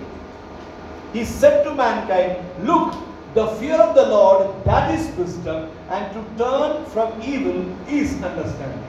He 1.14 1.26
said 1.26 1.64
to 1.64 1.74
mankind, 1.74 2.38
Look, 2.64 2.94
the 3.34 3.48
fear 3.58 3.76
of 3.76 3.96
the 3.96 4.06
Lord, 4.08 4.64
that 4.66 4.94
is 4.94 5.16
wisdom, 5.16 5.72
and 5.90 6.14
to 6.14 6.44
turn 6.44 6.86
from 6.88 7.22
evil 7.22 7.64
is 7.88 8.22
understanding. 8.22 8.86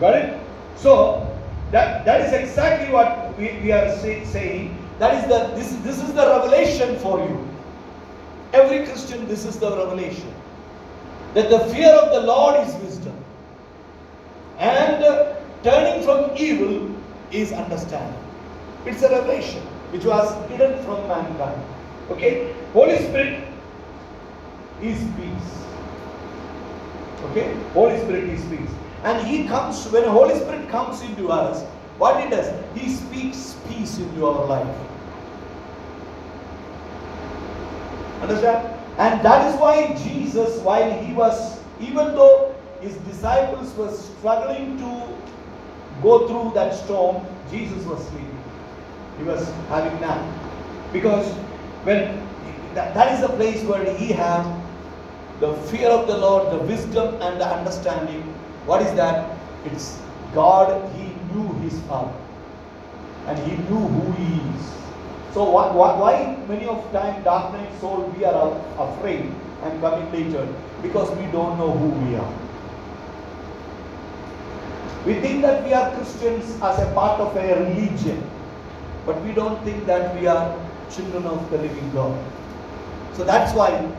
Got 0.00 0.14
it? 0.14 0.40
So, 0.76 1.32
that, 1.70 2.04
that 2.04 2.20
is 2.22 2.32
exactly 2.32 2.92
what 2.92 3.36
we, 3.38 3.58
we 3.62 3.72
are 3.72 3.96
say, 3.98 4.24
saying. 4.24 4.76
That 4.98 5.14
is 5.14 5.28
the 5.28 5.54
this, 5.54 5.72
this 5.82 6.02
is 6.02 6.12
the 6.14 6.26
revelation 6.26 6.98
for 6.98 7.20
you. 7.20 7.48
Every 8.52 8.84
Christian, 8.84 9.26
this 9.28 9.44
is 9.44 9.58
the 9.58 9.76
revelation. 9.76 10.32
That 11.34 11.50
the 11.50 11.60
fear 11.74 11.90
of 11.90 12.12
the 12.12 12.20
Lord 12.26 12.66
is 12.66 12.74
wisdom. 12.76 13.14
And 14.58 15.04
uh, 15.04 15.36
turning 15.62 16.02
from 16.02 16.30
evil 16.36 16.90
is 17.30 17.52
understanding. 17.52 18.22
It's 18.86 19.02
a 19.02 19.10
revelation 19.10 19.62
which 19.92 20.04
was 20.04 20.32
hidden 20.48 20.82
from 20.84 21.06
mankind. 21.08 21.62
Okay? 22.10 22.54
Holy 22.72 22.98
Spirit 22.98 23.48
is 24.82 24.98
peace. 25.16 25.64
Okay? 27.30 27.54
Holy 27.72 27.98
Spirit 28.00 28.24
is 28.24 28.44
peace. 28.44 28.70
And 29.04 29.26
He 29.26 29.46
comes, 29.46 29.86
when 29.88 30.04
Holy 30.04 30.34
Spirit 30.34 30.68
comes 30.68 31.00
into 31.02 31.28
us, 31.30 31.64
what 31.98 32.22
He 32.22 32.30
does? 32.30 32.52
He 32.74 32.90
speaks 32.90 33.56
peace 33.68 33.98
into 33.98 34.26
our 34.26 34.46
life. 34.46 34.76
Understand? 38.22 38.72
And 38.98 39.24
that 39.24 39.52
is 39.52 39.60
why 39.60 39.94
Jesus, 39.94 40.60
while 40.60 41.02
He 41.02 41.12
was, 41.12 41.60
even 41.80 42.14
though 42.14 42.54
His 42.80 42.94
disciples 42.98 43.74
were 43.74 43.92
struggling 43.92 44.78
to 44.78 45.08
go 46.02 46.28
through 46.28 46.52
that 46.54 46.74
storm, 46.74 47.24
Jesus 47.50 47.84
was 47.84 48.06
sleeping. 48.08 48.42
He 49.18 49.24
was 49.24 49.48
having 49.68 49.98
nap. 50.00 50.20
Because 50.92 51.26
when 51.86 52.26
that, 52.74 52.94
that 52.94 53.14
is 53.14 53.20
the 53.20 53.32
place 53.40 53.62
where 53.62 53.84
he 53.96 54.12
had 54.12 54.44
the 55.40 55.54
fear 55.70 55.88
of 55.88 56.06
the 56.06 56.16
Lord, 56.18 56.52
the 56.52 56.58
wisdom 56.66 57.14
and 57.22 57.40
the 57.40 57.46
understanding. 57.46 58.22
What 58.66 58.82
is 58.82 58.92
that? 58.94 59.38
It's 59.64 60.00
God, 60.34 60.68
he 60.96 61.14
knew 61.30 61.52
his 61.60 61.78
Father. 61.82 62.12
And 63.26 63.38
he 63.38 63.56
knew 63.68 63.86
who 63.86 64.12
he 64.12 64.34
is. 64.56 64.64
So 65.32 65.44
why, 65.50 65.70
why 65.72 66.36
many 66.48 66.66
of 66.66 66.80
time 66.92 67.22
dark 67.22 67.52
night 67.52 67.80
soul 67.80 68.12
we 68.16 68.24
are 68.24 68.56
afraid 68.78 69.30
and 69.62 69.80
coming 69.80 70.10
later? 70.10 70.46
Because 70.82 71.10
we 71.16 71.26
don't 71.30 71.58
know 71.58 71.70
who 71.70 71.88
we 72.04 72.16
are. 72.16 72.34
We 75.04 75.20
think 75.20 75.42
that 75.42 75.64
we 75.64 75.72
are 75.72 75.94
Christians 75.94 76.60
as 76.62 76.80
a 76.80 76.90
part 76.94 77.20
of 77.20 77.36
a 77.36 77.60
religion, 77.60 78.22
but 79.04 79.22
we 79.22 79.32
don't 79.32 79.62
think 79.62 79.86
that 79.86 80.18
we 80.18 80.26
are 80.26 80.58
children 80.90 81.26
of 81.26 81.50
the 81.50 81.58
living 81.58 81.90
God. 81.92 82.18
So 83.14 83.24
that's 83.24 83.54
why 83.54 83.90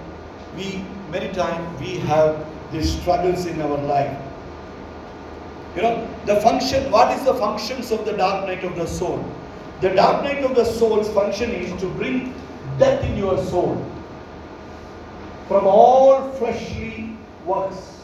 we 0.56 0.84
many 1.12 1.34
times 1.34 1.80
we 1.80 1.98
have 2.00 2.46
these 2.72 3.00
struggles 3.00 3.46
in 3.46 3.62
our 3.62 3.78
life. 3.78 4.18
You 5.76 5.84
know, 5.84 6.10
the 6.26 6.42
function, 6.42 6.92
what 6.92 7.12
is 7.18 7.24
the 7.24 7.36
functions 7.36 7.92
of 7.92 8.06
the 8.06 8.14
dark 8.14 8.48
night 8.48 8.64
of 8.64 8.76
the 8.76 8.88
soul? 8.88 9.24
The 9.82 9.90
dark 9.90 10.24
night 10.24 10.44
of 10.44 10.56
the 10.56 10.66
soul's 10.66 11.10
function 11.14 11.52
is 11.52 11.80
to 11.82 11.88
bring 11.94 12.34
death 12.80 13.04
in 13.04 13.18
your 13.18 13.38
soul 13.46 13.86
from 15.48 15.66
all 15.66 16.32
fleshly 16.34 17.16
works 17.46 17.98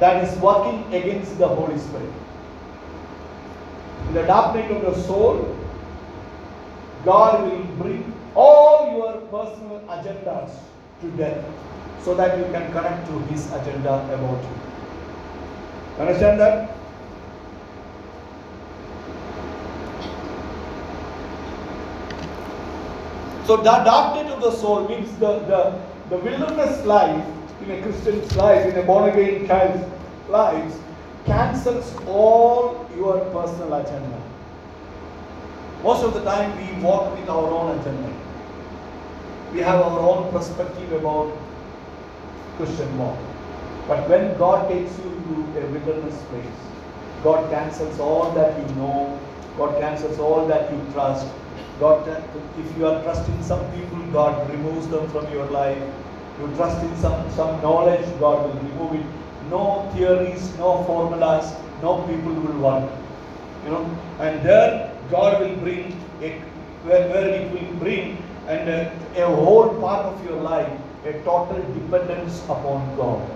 that 0.00 0.22
is 0.22 0.38
working 0.38 0.92
against 0.94 1.38
the 1.38 1.48
Holy 1.48 1.78
Spirit. 1.78 2.12
In 4.08 4.14
the 4.14 4.22
dark 4.22 4.54
night 4.54 4.70
of 4.70 4.82
the 4.82 5.02
soul, 5.02 5.56
God 7.04 7.44
will 7.50 7.64
bring 7.82 8.12
all 8.34 8.96
your 8.96 9.12
personal 9.32 9.80
agendas 9.88 10.50
to 11.00 11.10
death 11.16 11.44
so 12.02 12.14
that 12.14 12.38
you 12.38 12.44
can 12.44 12.72
connect 12.72 13.06
to 13.08 13.18
His 13.32 13.46
agenda 13.52 13.94
about 14.12 14.42
you. 14.42 16.00
Understand 16.00 16.40
that? 16.40 16.76
So 23.46 23.58
the 23.58 23.62
dark 23.64 24.16
night 24.16 24.32
of 24.32 24.40
the 24.40 24.50
soul 24.52 24.88
means 24.88 25.10
the, 25.18 25.38
the, 25.40 25.78
the 26.08 26.16
wilderness 26.16 26.84
life 26.86 27.26
in 27.62 27.70
a 27.70 27.82
Christian's 27.82 28.34
life, 28.36 28.66
in 28.66 28.78
a 28.78 28.82
born 28.82 29.10
again 29.10 29.46
child's 29.46 29.84
life, 30.30 30.74
cancels 31.26 31.94
all 32.06 32.88
your 32.96 33.20
personal 33.30 33.74
agenda. 33.74 34.33
Most 35.84 36.02
of 36.02 36.14
the 36.14 36.24
time 36.24 36.50
we 36.56 36.82
walk 36.82 37.14
with 37.14 37.28
our 37.28 37.46
own 37.46 37.78
agenda. 37.78 38.10
We 39.52 39.60
have 39.60 39.82
our 39.82 39.98
own 40.00 40.32
perspective 40.32 40.92
about 40.92 41.36
Christian 42.56 42.96
walk. 42.98 43.18
But 43.86 44.08
when 44.08 44.34
God 44.38 44.70
takes 44.70 44.96
you 44.96 45.10
to 45.24 45.60
a 45.60 45.66
wilderness 45.72 46.22
place, 46.30 46.62
God 47.22 47.50
cancels 47.50 48.00
all 48.00 48.30
that 48.32 48.58
you 48.58 48.74
know, 48.76 49.20
God 49.58 49.78
cancels 49.78 50.18
all 50.18 50.46
that 50.46 50.72
you 50.72 50.80
trust. 50.94 51.26
God, 51.78 52.08
if 52.08 52.78
you 52.78 52.86
are 52.86 53.02
trusting 53.02 53.42
some 53.42 53.70
people, 53.72 53.98
God 54.10 54.48
removes 54.48 54.88
them 54.88 55.06
from 55.10 55.30
your 55.30 55.44
life. 55.50 55.82
You 56.40 56.46
trust 56.56 56.82
in 56.82 56.96
some, 56.96 57.30
some 57.32 57.60
knowledge, 57.60 58.06
God 58.18 58.46
will 58.46 58.58
remove 58.70 58.94
it. 58.94 59.06
No 59.50 59.90
theories, 59.94 60.56
no 60.56 60.82
formulas, 60.84 61.52
no 61.82 62.00
people 62.08 62.32
will 62.32 62.58
work. 62.70 62.90
You 63.66 63.72
know, 63.72 63.98
and 64.20 64.42
there 64.42 64.93
God 65.10 65.40
will 65.40 65.56
bring 65.56 65.92
a 66.22 66.40
where, 66.84 67.08
where 67.08 67.28
it 67.28 67.50
will 67.52 67.74
bring 67.78 68.22
and 68.46 68.68
uh, 68.68 69.22
a 69.22 69.26
whole 69.26 69.68
part 69.80 70.04
of 70.06 70.24
your 70.24 70.40
life 70.40 70.70
a 71.04 71.12
total 71.24 71.62
dependence 71.74 72.42
upon 72.44 72.96
God. 72.96 73.30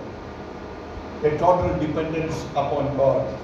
A 1.23 1.37
total 1.37 1.77
dependence 1.79 2.43
upon 2.51 2.95
God. 2.97 3.37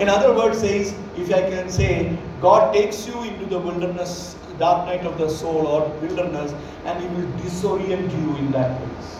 In 0.00 0.08
other 0.08 0.34
words, 0.34 0.60
says, 0.60 0.94
if 1.16 1.32
I 1.34 1.42
can 1.50 1.68
say, 1.68 2.16
God 2.40 2.72
takes 2.72 3.06
you 3.06 3.22
into 3.24 3.46
the 3.46 3.58
wilderness, 3.58 4.36
dark 4.58 4.86
night 4.86 5.04
of 5.04 5.18
the 5.18 5.28
soul 5.28 5.66
or 5.66 5.88
wilderness, 6.00 6.52
and 6.84 7.02
He 7.02 7.08
will 7.08 7.30
disorient 7.42 8.12
you 8.20 8.36
in 8.36 8.52
that 8.52 8.78
place. 8.78 9.18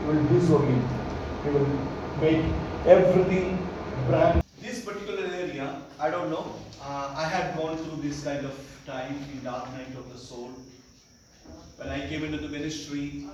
He 0.00 0.06
will 0.06 0.24
disorient 0.24 0.88
you. 1.44 1.50
He 1.50 1.50
will 1.58 1.68
make 2.20 2.44
everything 2.86 3.61
brand. 4.06 4.42
This 4.60 4.84
particular 4.84 5.26
area, 5.26 5.82
I 5.98 6.10
don't 6.10 6.30
know. 6.30 6.54
Uh, 6.80 7.14
I 7.16 7.24
had 7.24 7.56
gone 7.56 7.76
through 7.76 8.02
this 8.02 8.22
kind 8.24 8.44
of 8.44 8.54
time 8.86 9.16
in 9.32 9.44
dark 9.44 9.70
night 9.72 9.94
of 9.96 10.12
the 10.12 10.18
soul. 10.18 10.50
When 11.76 11.88
I 11.88 12.08
came 12.08 12.24
into 12.24 12.38
the 12.38 12.48
ministry, 12.48 13.24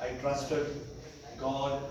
I 0.00 0.08
trusted 0.20 0.66
God, 1.40 1.82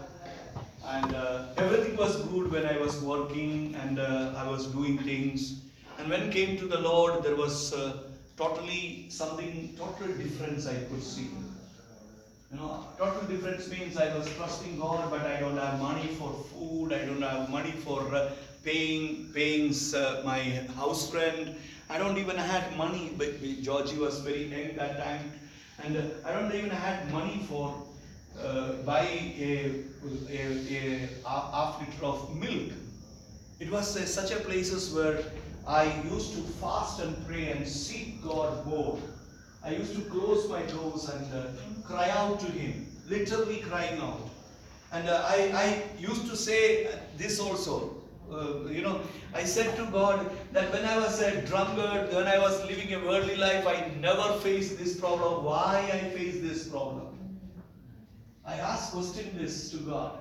and 0.85 1.15
uh, 1.15 1.45
everything 1.57 1.95
was 1.97 2.15
good 2.27 2.51
when 2.51 2.65
I 2.65 2.77
was 2.77 3.01
working 3.01 3.75
and 3.75 3.99
uh, 3.99 4.33
I 4.35 4.47
was 4.47 4.67
doing 4.67 4.97
things. 4.99 5.61
And 5.99 6.09
when 6.09 6.31
came 6.31 6.57
to 6.57 6.67
the 6.67 6.79
Lord, 6.79 7.23
there 7.23 7.35
was 7.35 7.73
uh, 7.73 7.97
totally 8.37 9.07
something 9.09 9.75
total 9.77 10.07
difference 10.15 10.67
I 10.67 10.75
could 10.85 11.03
see. 11.03 11.29
You 12.51 12.57
know, 12.57 12.87
total 12.97 13.27
difference 13.27 13.67
means 13.69 13.97
I 13.97 14.15
was 14.17 14.33
trusting 14.35 14.79
God, 14.79 15.09
but 15.09 15.21
I 15.21 15.39
don't 15.39 15.57
have 15.57 15.79
money 15.81 16.07
for 16.19 16.31
food. 16.51 16.93
I 16.93 17.03
don't 17.05 17.21
have 17.21 17.49
money 17.49 17.71
for 17.71 17.99
uh, 18.15 18.31
paying 18.63 19.29
paying 19.33 19.73
uh, 19.93 20.21
my 20.23 20.39
house 20.77 21.13
rent. 21.13 21.57
I 21.89 21.97
don't 21.97 22.17
even 22.17 22.37
had 22.37 22.77
money. 22.77 23.11
But 23.17 23.41
Georgie 23.61 23.97
was 23.97 24.19
very 24.21 24.45
young 24.45 24.75
that 24.77 24.97
time, 24.97 25.33
and 25.83 25.97
uh, 25.97 26.03
I 26.25 26.31
don't 26.31 26.53
even 26.55 26.69
had 26.69 27.11
money 27.11 27.45
for 27.49 27.75
uh, 28.41 28.73
buy 28.91 29.01
a, 29.01 29.83
a, 30.29 30.41
a, 30.79 31.09
a 31.25 31.39
half 31.57 31.81
liter 31.81 32.05
of 32.05 32.33
milk. 32.35 32.71
It 33.59 33.69
was 33.69 33.97
uh, 33.97 34.05
such 34.05 34.31
a 34.31 34.39
places 34.39 34.93
where 34.93 35.19
I 35.67 35.83
used 36.09 36.33
to 36.35 36.41
fast 36.63 37.01
and 37.01 37.27
pray 37.27 37.51
and 37.51 37.67
seek 37.67 38.23
God 38.23 38.65
more. 38.65 38.97
I 39.63 39.71
used 39.71 39.95
to 39.95 40.01
close 40.01 40.49
my 40.49 40.61
doors 40.63 41.09
and 41.09 41.33
uh, 41.33 41.47
cry 41.83 42.09
out 42.09 42.39
to 42.41 42.45
Him, 42.51 42.87
literally 43.07 43.57
crying 43.57 43.99
out. 43.99 44.29
And 44.91 45.09
uh, 45.09 45.23
I, 45.25 45.51
I 45.53 45.83
used 45.99 46.27
to 46.29 46.35
say 46.35 46.87
this 47.17 47.39
also. 47.39 47.97
Uh, 48.31 48.65
you 48.69 48.81
know, 48.81 49.01
I 49.33 49.43
said 49.43 49.75
to 49.77 49.85
God 49.85 50.29
that 50.51 50.71
when 50.73 50.83
I 50.85 50.97
was 50.97 51.21
a 51.21 51.41
drunkard, 51.47 52.13
when 52.13 52.27
I 52.27 52.37
was 52.37 52.63
living 52.65 52.93
a 52.93 52.99
worldly 52.99 53.35
life, 53.37 53.65
I 53.65 53.91
never 53.99 54.33
faced 54.39 54.77
this 54.77 54.99
problem. 54.99 55.45
Why 55.45 55.89
I 55.93 56.09
face 56.09 56.41
this 56.41 56.67
problem? 56.67 57.07
I 58.45 58.55
asked 58.55 58.93
question 58.93 59.37
this 59.37 59.69
to 59.71 59.77
God. 59.77 60.19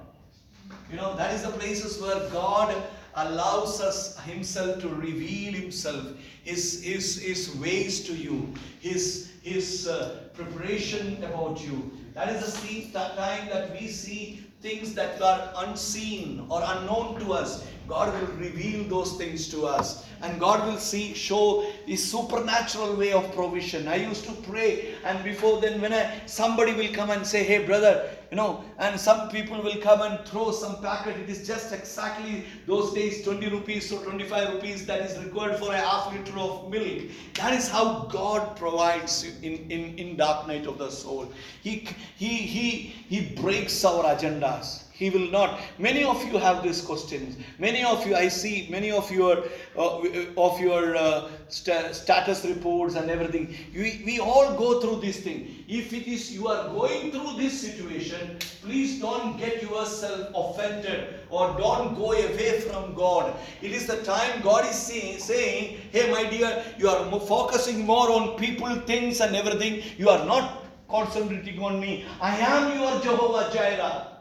You 0.90 0.96
know, 0.96 1.16
that 1.16 1.34
is 1.34 1.42
the 1.42 1.50
places 1.50 2.00
where 2.00 2.28
God 2.30 2.74
allows 3.16 3.80
us 3.80 4.18
Himself 4.20 4.80
to 4.80 4.88
reveal 4.88 5.52
Himself, 5.52 6.06
His, 6.44 6.82
His, 6.82 7.20
His 7.20 7.56
ways 7.56 8.04
to 8.04 8.14
you, 8.14 8.52
His, 8.80 9.32
His 9.42 9.88
uh, 9.88 10.28
preparation 10.34 11.22
about 11.24 11.62
you. 11.62 11.90
That 12.14 12.34
is 12.34 12.54
the 12.62 12.90
time 12.92 13.48
that 13.48 13.72
we 13.72 13.88
see 13.88 14.46
things 14.62 14.94
that 14.94 15.20
are 15.20 15.52
unseen 15.66 16.46
or 16.48 16.62
unknown 16.64 17.20
to 17.20 17.32
us. 17.32 17.66
God 17.86 18.12
will 18.20 18.34
reveal 18.36 18.84
those 18.84 19.16
things 19.16 19.48
to 19.50 19.66
us. 19.66 20.06
And 20.22 20.40
God 20.40 20.66
will 20.66 20.78
see, 20.78 21.14
show 21.14 21.66
His 21.86 22.10
supernatural 22.10 22.96
way 22.96 23.12
of 23.12 23.32
provision. 23.34 23.86
I 23.86 23.96
used 23.96 24.24
to 24.24 24.32
pray, 24.32 24.94
and 25.04 25.22
before 25.22 25.60
then, 25.60 25.80
when 25.80 25.92
I, 25.92 26.20
somebody 26.26 26.72
will 26.72 26.92
come 26.92 27.10
and 27.10 27.26
say, 27.26 27.44
Hey, 27.44 27.64
brother, 27.64 28.15
you 28.30 28.36
know, 28.36 28.64
and 28.78 28.98
some 28.98 29.28
people 29.28 29.62
will 29.62 29.80
come 29.80 30.02
and 30.02 30.26
throw 30.26 30.50
some 30.50 30.80
packet. 30.82 31.16
It 31.16 31.28
is 31.28 31.46
just 31.46 31.72
exactly 31.72 32.44
those 32.66 32.92
days 32.92 33.24
20 33.24 33.48
rupees 33.50 33.92
or 33.92 34.02
25 34.04 34.54
rupees 34.54 34.86
that 34.86 35.00
is 35.00 35.18
required 35.22 35.58
for 35.58 35.72
a 35.72 35.76
half 35.76 36.12
liter 36.12 36.38
of 36.38 36.70
milk. 36.70 37.04
That 37.34 37.54
is 37.54 37.68
how 37.68 38.08
God 38.10 38.56
provides 38.56 39.24
in, 39.42 39.70
in, 39.70 39.98
in 39.98 40.16
dark 40.16 40.46
night 40.48 40.66
of 40.66 40.78
the 40.78 40.90
soul. 40.90 41.30
He, 41.62 41.88
he, 42.16 42.28
he, 42.28 42.70
he 43.08 43.34
breaks 43.34 43.84
our 43.84 44.04
agendas. 44.04 44.85
He 44.98 45.10
will 45.10 45.30
not. 45.30 45.60
Many 45.78 46.04
of 46.04 46.24
you 46.24 46.38
have 46.38 46.62
these 46.62 46.80
questions. 46.80 47.36
Many 47.58 47.84
of 47.84 48.06
you, 48.06 48.16
I 48.16 48.28
see 48.28 48.66
many 48.70 48.90
of 48.90 49.10
your 49.10 49.44
uh, 49.76 50.00
of 50.38 50.58
your 50.58 50.96
uh, 50.96 51.28
st- 51.48 51.94
status 51.94 52.46
reports 52.46 52.94
and 52.94 53.10
everything. 53.10 53.54
We, 53.74 54.02
we 54.06 54.18
all 54.20 54.56
go 54.56 54.80
through 54.80 55.02
this 55.02 55.20
thing. 55.20 55.64
If 55.68 55.92
it 55.92 56.06
is 56.06 56.32
you 56.32 56.48
are 56.48 56.68
going 56.70 57.12
through 57.12 57.36
this 57.36 57.60
situation, 57.60 58.38
please 58.62 58.98
don't 58.98 59.36
get 59.36 59.60
yourself 59.60 60.30
offended 60.34 61.20
or 61.28 61.54
don't 61.58 61.94
go 61.94 62.12
away 62.12 62.60
from 62.60 62.94
God. 62.94 63.36
It 63.60 63.72
is 63.72 63.86
the 63.86 64.02
time 64.02 64.40
God 64.40 64.64
is 64.64 64.76
saying, 64.76 65.18
saying 65.18 65.78
Hey, 65.92 66.10
my 66.10 66.24
dear, 66.24 66.64
you 66.78 66.88
are 66.88 67.20
focusing 67.20 67.84
more 67.84 68.10
on 68.10 68.38
people, 68.38 68.74
things, 68.92 69.20
and 69.20 69.36
everything. 69.36 69.82
You 69.98 70.08
are 70.08 70.24
not 70.24 70.64
concentrating 70.88 71.62
on 71.62 71.80
me. 71.80 72.06
I 72.18 72.36
am 72.38 72.80
your 72.80 72.98
Jehovah 73.02 73.50
Jireh. 73.52 74.15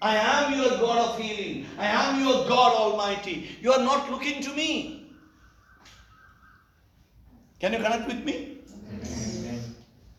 I 0.00 0.16
am 0.16 0.58
your 0.58 0.78
God 0.78 0.98
of 1.10 1.18
healing. 1.18 1.66
I 1.78 1.86
am 1.86 2.20
your 2.20 2.46
God 2.48 2.74
Almighty. 2.74 3.56
You 3.60 3.72
are 3.72 3.82
not 3.82 4.10
looking 4.10 4.40
to 4.42 4.52
me. 4.52 5.10
Can 7.58 7.72
you 7.72 7.78
connect 7.78 8.06
with 8.06 8.24
me? 8.24 8.58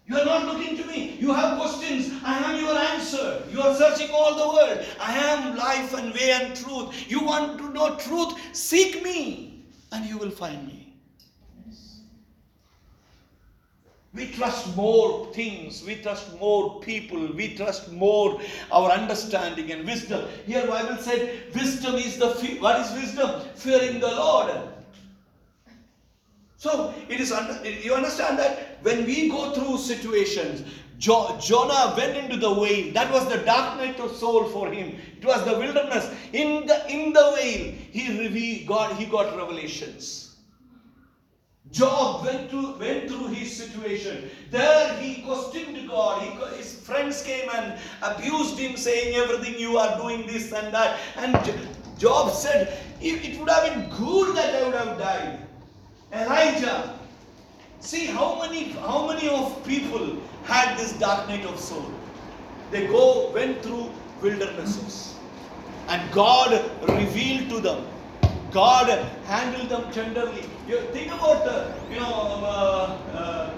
You 0.05 0.17
are 0.17 0.25
not 0.25 0.45
looking 0.45 0.75
to 0.75 0.85
me. 0.85 1.15
You 1.19 1.33
have 1.33 1.59
questions. 1.59 2.11
I 2.25 2.39
am 2.39 2.59
your 2.59 2.75
answer. 2.75 3.43
You 3.51 3.61
are 3.61 3.75
searching 3.75 4.09
all 4.11 4.35
the 4.35 4.47
world. 4.55 4.85
I 4.99 5.13
am 5.15 5.55
life 5.55 5.93
and 5.93 6.13
way 6.13 6.31
and 6.31 6.55
truth. 6.55 7.09
You 7.09 7.23
want 7.23 7.59
to 7.59 7.69
know 7.69 7.95
truth? 7.95 8.33
Seek 8.53 9.03
me 9.03 9.63
and 9.91 10.05
you 10.05 10.17
will 10.17 10.31
find 10.31 10.67
me. 10.67 10.78
We 14.13 14.31
trust 14.31 14.75
more 14.75 15.27
things, 15.33 15.83
we 15.85 15.95
trust 15.95 16.39
more 16.39 16.79
people, 16.81 17.27
we 17.33 17.55
trust 17.55 17.91
more 17.91 18.41
our 18.71 18.89
understanding 18.89 19.71
and 19.71 19.85
wisdom. 19.85 20.27
Here 20.47 20.65
Bible 20.65 20.97
said 20.97 21.53
wisdom 21.53 21.95
is 21.95 22.17
the 22.17 22.29
what 22.59 22.79
is 22.79 22.91
wisdom? 22.93 23.41
Fearing 23.55 23.99
the 23.99 24.07
Lord. 24.07 24.51
So 26.57 26.93
it 27.07 27.21
is 27.21 27.31
you 27.83 27.93
understand 27.93 28.39
that 28.39 28.79
when 28.81 29.05
we 29.05 29.29
go 29.29 29.51
through 29.51 29.77
situations, 29.77 30.63
jo- 30.97 31.37
Jonah 31.39 31.93
went 31.95 32.17
into 32.17 32.37
the 32.37 32.51
whale. 32.51 32.91
That 32.93 33.11
was 33.13 33.29
the 33.29 33.37
dark 33.37 33.77
night 33.77 33.99
of 33.99 34.15
soul 34.15 34.45
for 34.49 34.71
him. 34.71 34.97
It 35.21 35.23
was 35.23 35.45
the 35.45 35.57
wilderness. 35.57 36.11
In 36.33 36.65
the 36.65 36.83
in 36.91 37.13
the 37.13 37.31
whale, 37.35 37.73
he 37.91 38.19
revealed 38.19 38.67
God. 38.67 38.95
He 38.95 39.05
got 39.05 39.37
revelations. 39.37 40.28
Job 41.71 42.25
went 42.25 42.49
through, 42.49 42.77
went 42.79 43.09
through 43.09 43.27
his 43.27 43.55
situation. 43.55 44.29
There 44.49 44.93
he 44.99 45.21
questioned 45.21 45.87
God. 45.87 46.23
He, 46.23 46.57
his 46.57 46.79
friends 46.79 47.21
came 47.21 47.49
and 47.53 47.79
abused 48.01 48.57
him, 48.57 48.75
saying 48.75 49.15
everything 49.15 49.59
you 49.59 49.77
are 49.77 49.97
doing 49.97 50.25
this 50.25 50.51
and 50.51 50.73
that. 50.73 50.99
And 51.15 51.33
Job 51.97 52.31
said, 52.31 52.77
it 53.01 53.39
would 53.39 53.49
have 53.49 53.73
been 53.73 53.89
good 53.97 54.35
that 54.35 54.55
I 54.55 54.65
would 54.65 54.75
have 54.75 54.97
died. 54.97 55.39
Elijah, 56.11 56.97
see 57.79 58.07
how 58.07 58.39
many 58.41 58.71
how 58.71 59.07
many 59.07 59.29
of 59.29 59.63
people 59.65 60.17
had 60.43 60.77
this 60.77 60.93
dark 60.93 61.27
night 61.29 61.45
of 61.45 61.59
soul. 61.59 61.85
They 62.71 62.87
go 62.87 63.31
went 63.31 63.61
through 63.61 63.91
wildernesses, 64.21 65.15
and 65.87 66.11
God 66.11 66.51
revealed 66.87 67.49
to 67.49 67.59
them 67.59 67.85
God 68.51 68.89
handled 69.25 69.69
them 69.69 69.91
tenderly. 69.91 70.45
You 70.69 70.81
think 70.93 71.07
about, 71.07 71.47
uh, 71.47 71.73
you 71.89 71.99
know, 71.99 72.13
um, 72.13 72.43
uh, 72.43 73.17
uh, 73.17 73.53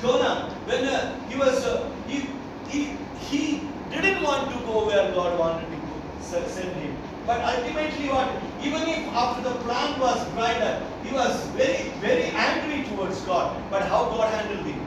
Jonah 0.00 0.48
when 0.64 0.86
uh, 0.86 1.28
he 1.28 1.36
was 1.36 1.66
uh, 1.66 1.84
he, 2.06 2.24
he 2.70 2.96
he 3.28 3.60
didn't 3.90 4.22
want 4.22 4.48
to 4.50 4.58
go 4.64 4.86
where 4.86 5.12
God 5.12 5.38
wanted 5.38 5.68
to 5.68 6.48
send 6.48 6.72
him. 6.76 6.96
But 7.26 7.42
ultimately, 7.44 8.08
what 8.08 8.26
even 8.62 8.88
if 8.88 9.04
after 9.12 9.50
the 9.50 9.54
plan 9.66 10.00
was 10.00 10.24
dried 10.32 10.62
up, 10.62 10.80
he 11.04 11.12
was 11.12 11.44
very 11.58 11.90
very 12.00 12.32
angry 12.46 12.88
towards 12.88 13.20
God. 13.28 13.60
But 13.70 13.82
how 13.82 14.04
God 14.06 14.32
handled 14.32 14.64
him? 14.64 14.80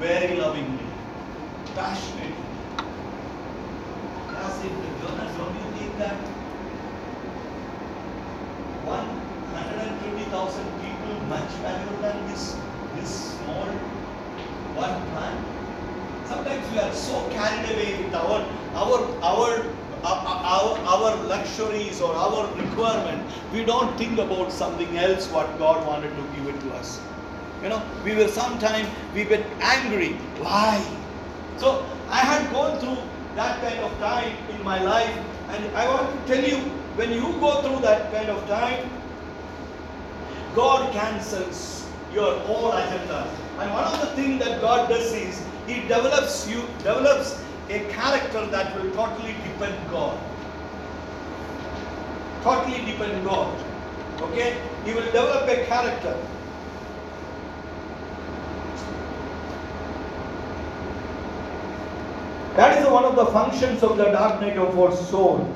Very 0.00 0.36
lovingly, 0.36 0.84
passionately. 1.74 2.44
As 4.36 4.64
if 4.68 4.72
Jonah, 5.00 5.32
don't 5.38 5.56
you 5.56 5.66
think 5.78 5.98
that 5.98 6.32
120,000 10.32 10.64
people 10.80 11.14
much 11.28 11.50
valuable 11.60 11.96
than 12.00 12.26
this, 12.28 12.56
this 12.96 13.36
small 13.36 13.66
one 14.80 14.96
plant? 15.12 16.26
Sometimes 16.26 16.72
we 16.72 16.78
are 16.78 16.92
so 16.94 17.28
carried 17.30 17.68
away 17.70 18.02
with 18.02 18.14
our, 18.14 18.40
our, 18.72 18.98
our, 19.22 19.50
uh, 20.02 20.08
uh, 20.08 20.52
our, 20.56 20.78
our 20.88 21.16
luxuries 21.24 22.00
or 22.00 22.14
our 22.14 22.46
requirement. 22.56 23.22
We 23.52 23.64
don't 23.64 23.96
think 23.98 24.18
about 24.18 24.50
something 24.50 24.96
else 24.96 25.30
what 25.30 25.58
God 25.58 25.86
wanted 25.86 26.16
to 26.16 26.22
give 26.34 26.54
it 26.54 26.58
to 26.62 26.72
us. 26.76 26.98
You 27.62 27.68
know, 27.68 27.82
we 28.02 28.14
were 28.14 28.28
sometime 28.28 28.86
we 29.14 29.24
were 29.26 29.44
angry. 29.60 30.14
Why? 30.40 30.82
So 31.58 31.84
I 32.08 32.20
had 32.20 32.50
gone 32.52 32.78
through 32.80 32.96
that 33.36 33.60
kind 33.60 33.78
of 33.80 33.92
time 33.98 34.34
in 34.50 34.64
my 34.64 34.82
life, 34.82 35.14
and 35.50 35.76
I 35.76 35.86
want 35.88 36.10
to 36.10 36.34
tell 36.34 36.42
you, 36.42 36.56
when 36.96 37.12
you 37.12 37.38
go 37.38 37.60
through 37.62 37.80
that 37.82 38.10
kind 38.12 38.30
of 38.30 38.46
time, 38.48 38.90
God 40.54 40.92
cancels 40.92 41.88
your 42.12 42.34
all 42.42 42.72
agenda. 42.72 43.26
And 43.58 43.72
one 43.72 43.84
of 43.84 44.00
the 44.00 44.06
things 44.16 44.44
that 44.44 44.60
God 44.60 44.88
does 44.88 45.12
is 45.12 45.42
He 45.66 45.80
develops 45.82 46.48
you, 46.48 46.62
develops 46.78 47.42
a 47.70 47.80
character 47.90 48.46
that 48.46 48.74
will 48.76 48.90
totally 48.92 49.34
depend 49.44 49.90
God. 49.90 50.18
Totally 52.42 52.84
depend 52.84 53.24
God. 53.24 53.56
Okay? 54.20 54.60
He 54.84 54.92
will 54.92 55.04
develop 55.06 55.48
a 55.48 55.64
character. 55.64 56.16
That 62.56 62.82
is 62.82 62.88
one 62.90 63.04
of 63.04 63.16
the 63.16 63.26
functions 63.26 63.82
of 63.82 63.96
the 63.96 64.04
dark 64.04 64.42
night 64.42 64.58
of 64.58 64.78
our 64.78 64.94
soul. 64.94 65.50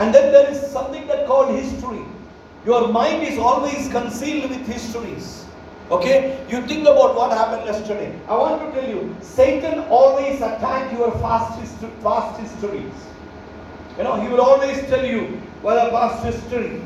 And 0.00 0.14
then 0.14 0.32
there 0.32 0.50
is 0.50 0.58
something 0.72 1.06
that 1.08 1.26
called 1.26 1.54
history. 1.54 2.02
Your 2.64 2.88
mind 2.88 3.22
is 3.22 3.38
always 3.38 3.88
concealed 3.90 4.50
with 4.50 4.66
histories. 4.66 5.44
Okay? 5.90 6.42
You 6.48 6.66
think 6.66 6.82
about 6.82 7.14
what 7.14 7.32
happened 7.32 7.66
yesterday. 7.66 8.18
I 8.26 8.34
want 8.34 8.62
to 8.62 8.80
tell 8.80 8.88
you, 8.88 9.14
Satan 9.20 9.80
always 9.90 10.36
attack 10.40 10.90
your 10.96 11.10
past, 11.20 11.60
past 12.02 12.40
histories. 12.40 12.94
You 13.98 14.04
know, 14.04 14.18
he 14.18 14.28
will 14.28 14.40
always 14.40 14.80
tell 14.86 15.04
you 15.04 15.42
well, 15.62 15.86
a 15.86 15.90
past 15.90 16.24
history. 16.24 16.80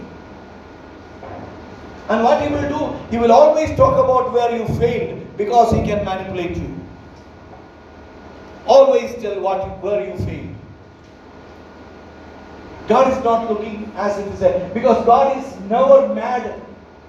And 2.08 2.24
what 2.24 2.42
he 2.42 2.48
will 2.52 2.68
do, 2.68 3.06
he 3.10 3.18
will 3.18 3.32
always 3.32 3.70
talk 3.76 3.94
about 3.94 4.32
where 4.32 4.56
you 4.56 4.66
failed 4.78 5.36
because 5.36 5.72
he 5.72 5.84
can 5.84 6.04
manipulate 6.04 6.56
you. 6.56 6.74
Always 8.66 9.14
tell 9.22 9.40
what 9.40 9.80
where 9.82 10.04
you 10.04 10.18
failed. 10.24 10.53
God 12.88 13.12
is 13.12 13.24
not 13.24 13.50
looking 13.50 13.90
as 13.96 14.18
if 14.18 14.42
a, 14.42 14.70
because 14.74 15.04
God 15.06 15.38
is 15.38 15.60
never 15.70 16.14
mad 16.14 16.60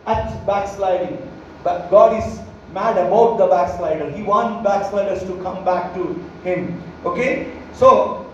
at 0.08 0.46
backsliding, 0.46 1.20
but 1.64 1.90
God 1.90 2.16
is 2.24 2.40
mad 2.72 2.98
about 2.98 3.38
the 3.38 3.48
backslider. 3.48 4.10
He 4.12 4.24
wants 4.24 4.64
backsliders 4.64 5.24
to 5.24 5.36
come 5.44 5.66
back 5.66 5.94
to 5.96 6.16
Him. 6.44 6.82
Okay, 7.04 7.52
so 7.74 8.26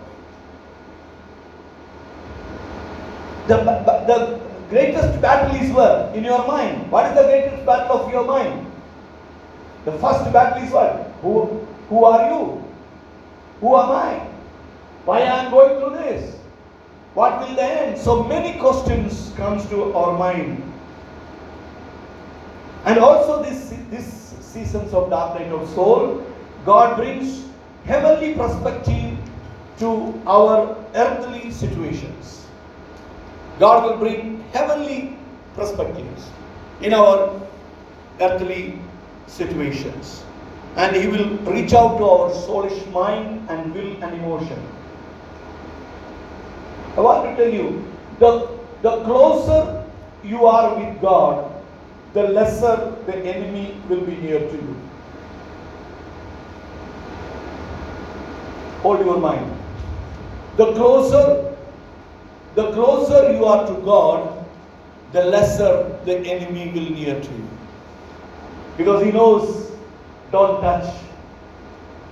the 3.48 3.56
the 4.06 4.40
greatest 4.70 5.20
battle 5.20 5.54
is 5.56 5.72
where 5.72 6.14
in 6.14 6.24
your 6.24 6.46
mind. 6.46 6.90
What 6.90 7.10
is 7.10 7.14
the 7.14 7.24
greatest 7.24 7.66
battle 7.66 7.98
of 7.98 8.12
your 8.12 8.24
mind? 8.24 8.70
The 9.84 9.92
first 9.98 10.32
battle 10.32 10.62
is 10.62 10.70
what? 10.70 11.10
Who 11.22 11.66
who 11.88 12.04
are 12.04 12.30
you? 12.30 12.62
Who 13.60 13.76
am 13.76 13.90
I? 13.90 14.26
Why 15.04 15.20
am 15.20 15.32
I 15.32 15.44
am 15.44 15.50
going 15.50 15.80
through 15.80 15.98
this? 15.98 16.41
What 17.14 17.40
will 17.40 17.54
the 17.54 17.62
end? 17.62 17.98
So 17.98 18.24
many 18.24 18.58
questions 18.58 19.32
comes 19.36 19.66
to 19.68 19.92
our 19.92 20.18
mind. 20.18 20.62
And 22.84 22.98
also 22.98 23.42
this, 23.42 23.74
this 23.90 24.06
seasons 24.40 24.94
of 24.94 25.10
dark 25.10 25.38
night 25.38 25.52
of 25.52 25.68
soul, 25.70 26.24
God 26.64 26.96
brings 26.96 27.44
heavenly 27.84 28.34
perspective 28.34 29.18
to 29.78 30.22
our 30.26 30.76
earthly 30.94 31.50
situations. 31.50 32.46
God 33.58 33.84
will 33.84 33.98
bring 33.98 34.40
heavenly 34.52 35.16
perspectives 35.54 36.30
in 36.80 36.94
our 36.94 37.40
earthly 38.20 38.78
situations. 39.26 40.24
And 40.76 40.96
He 40.96 41.08
will 41.08 41.36
reach 41.52 41.74
out 41.74 41.98
to 41.98 42.04
our 42.04 42.30
soulish 42.30 42.90
mind 42.90 43.50
and 43.50 43.74
will 43.74 44.02
and 44.02 44.14
emotion. 44.14 44.58
I 46.96 47.00
want 47.00 47.24
to 47.24 47.42
tell 47.42 47.52
you, 47.52 47.84
the, 48.18 48.48
the 48.82 49.02
closer 49.04 49.84
you 50.22 50.46
are 50.46 50.78
with 50.78 51.00
God, 51.00 51.50
the 52.12 52.24
lesser 52.24 52.94
the 53.06 53.16
enemy 53.16 53.80
will 53.88 54.02
be 54.02 54.16
near 54.16 54.40
to 54.40 54.54
you. 54.54 54.76
Hold 58.82 59.00
your 59.06 59.18
mind. 59.18 59.50
The 60.56 60.72
closer, 60.74 61.56
the 62.54 62.72
closer 62.72 63.32
you 63.32 63.44
are 63.46 63.66
to 63.66 63.74
God, 63.82 64.44
the 65.12 65.24
lesser 65.24 65.98
the 66.04 66.18
enemy 66.18 66.72
will 66.74 66.90
near 66.90 67.18
to 67.20 67.30
you. 67.30 67.48
Because 68.76 69.04
he 69.04 69.12
knows, 69.12 69.72
don't 70.30 70.60
touch 70.60 70.94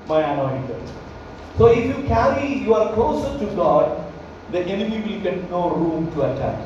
my 0.06 0.22
anointed. 0.22 0.80
So 1.58 1.66
if 1.66 1.84
you 1.84 2.04
carry, 2.06 2.54
you 2.54 2.74
are 2.74 2.94
closer 2.94 3.38
to 3.38 3.46
God, 3.54 3.99
the 4.52 4.60
enemy 4.60 5.00
will 5.00 5.20
get 5.20 5.50
no 5.50 5.70
room 5.70 6.12
to 6.12 6.22
attack. 6.22 6.58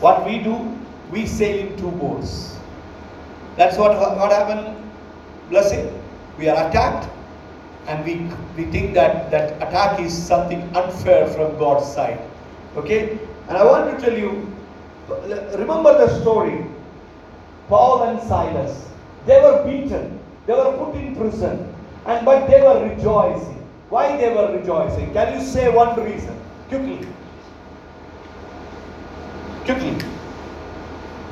What 0.00 0.24
we 0.26 0.38
do, 0.38 0.76
we 1.10 1.26
sail 1.26 1.66
in 1.66 1.76
two 1.76 1.90
boats. 1.92 2.58
That's 3.56 3.78
what, 3.78 3.96
what 3.98 4.32
happened, 4.32 4.76
blessing. 5.50 5.90
We 6.38 6.48
are 6.48 6.68
attacked 6.68 7.08
and 7.86 8.04
we, 8.04 8.14
we 8.56 8.70
think 8.70 8.94
that 8.94 9.30
that 9.30 9.56
attack 9.56 10.00
is 10.00 10.12
something 10.12 10.62
unfair 10.76 11.26
from 11.28 11.58
God's 11.58 11.86
side. 11.92 12.20
Okay? 12.76 13.18
And 13.48 13.56
I 13.56 13.64
want 13.64 13.98
to 13.98 14.04
tell 14.04 14.16
you, 14.18 14.50
remember 15.58 15.92
the 15.98 16.20
story. 16.20 16.66
Paul 17.68 18.04
and 18.04 18.20
Silas, 18.28 18.88
they 19.26 19.40
were 19.40 19.64
beaten, 19.64 20.18
they 20.46 20.52
were 20.52 20.76
put 20.76 20.96
in 20.96 21.16
prison, 21.16 21.74
and 22.06 22.24
but 22.26 22.46
they 22.46 22.60
were 22.60 22.86
rejoicing. 22.86 23.54
Why 23.88 24.16
they 24.18 24.28
were 24.28 24.54
rejoicing? 24.54 25.12
Can 25.14 25.38
you 25.38 25.46
say 25.46 25.74
one 25.74 25.98
reason? 25.98 26.38
Quickly. 26.68 27.06
Quickly. 29.64 29.92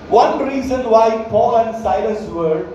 One 0.08 0.46
reason 0.46 0.90
why 0.90 1.24
Paul 1.30 1.56
and 1.56 1.82
Silas 1.82 2.28
were 2.28 2.66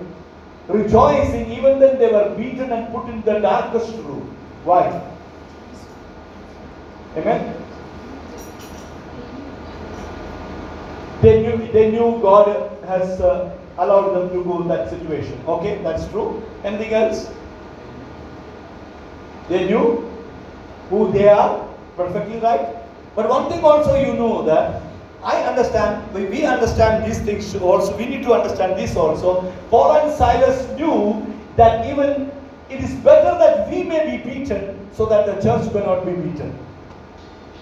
rejoicing 0.68 1.52
even 1.52 1.78
when 1.78 1.98
they 1.98 2.12
were 2.12 2.34
beaten 2.36 2.72
and 2.72 2.92
put 2.92 3.08
in 3.08 3.22
the 3.22 3.38
darkest 3.38 3.92
room. 3.98 4.34
Why? 4.64 5.00
Amen? 7.16 7.54
They 11.22 11.42
knew, 11.42 11.72
they 11.72 11.90
knew 11.90 12.20
God 12.22 12.70
has 12.86 13.20
uh, 13.20 13.56
allowed 13.76 14.14
them 14.14 14.30
to 14.30 14.44
go 14.44 14.62
in 14.62 14.68
that 14.68 14.90
situation. 14.90 15.40
Okay, 15.46 15.80
that's 15.82 16.08
true. 16.08 16.42
Anything 16.64 16.92
else? 16.94 17.30
They 19.48 19.66
knew 19.66 20.08
who 20.90 21.12
they 21.12 21.28
are, 21.28 21.67
perfectly 21.98 22.38
right. 22.38 22.64
But 23.14 23.28
one 23.28 23.50
thing 23.50 23.64
also 23.64 23.98
you 23.98 24.14
know 24.14 24.42
that 24.44 24.82
I 25.22 25.42
understand, 25.42 26.14
we 26.14 26.44
understand 26.44 27.04
these 27.04 27.20
things 27.20 27.54
also, 27.56 27.96
we 27.96 28.06
need 28.06 28.22
to 28.22 28.32
understand 28.32 28.78
this 28.78 28.94
also. 28.96 29.52
Paul 29.68 29.96
and 29.96 30.14
Silas 30.16 30.62
knew 30.78 31.26
that 31.56 31.84
even 31.90 32.30
it 32.70 32.80
is 32.80 32.94
better 33.02 33.36
that 33.42 33.68
we 33.68 33.82
may 33.82 34.16
be 34.16 34.22
beaten 34.22 34.78
so 34.92 35.06
that 35.06 35.26
the 35.26 35.34
church 35.42 35.72
cannot 35.72 36.06
be 36.06 36.12
beaten. 36.12 36.56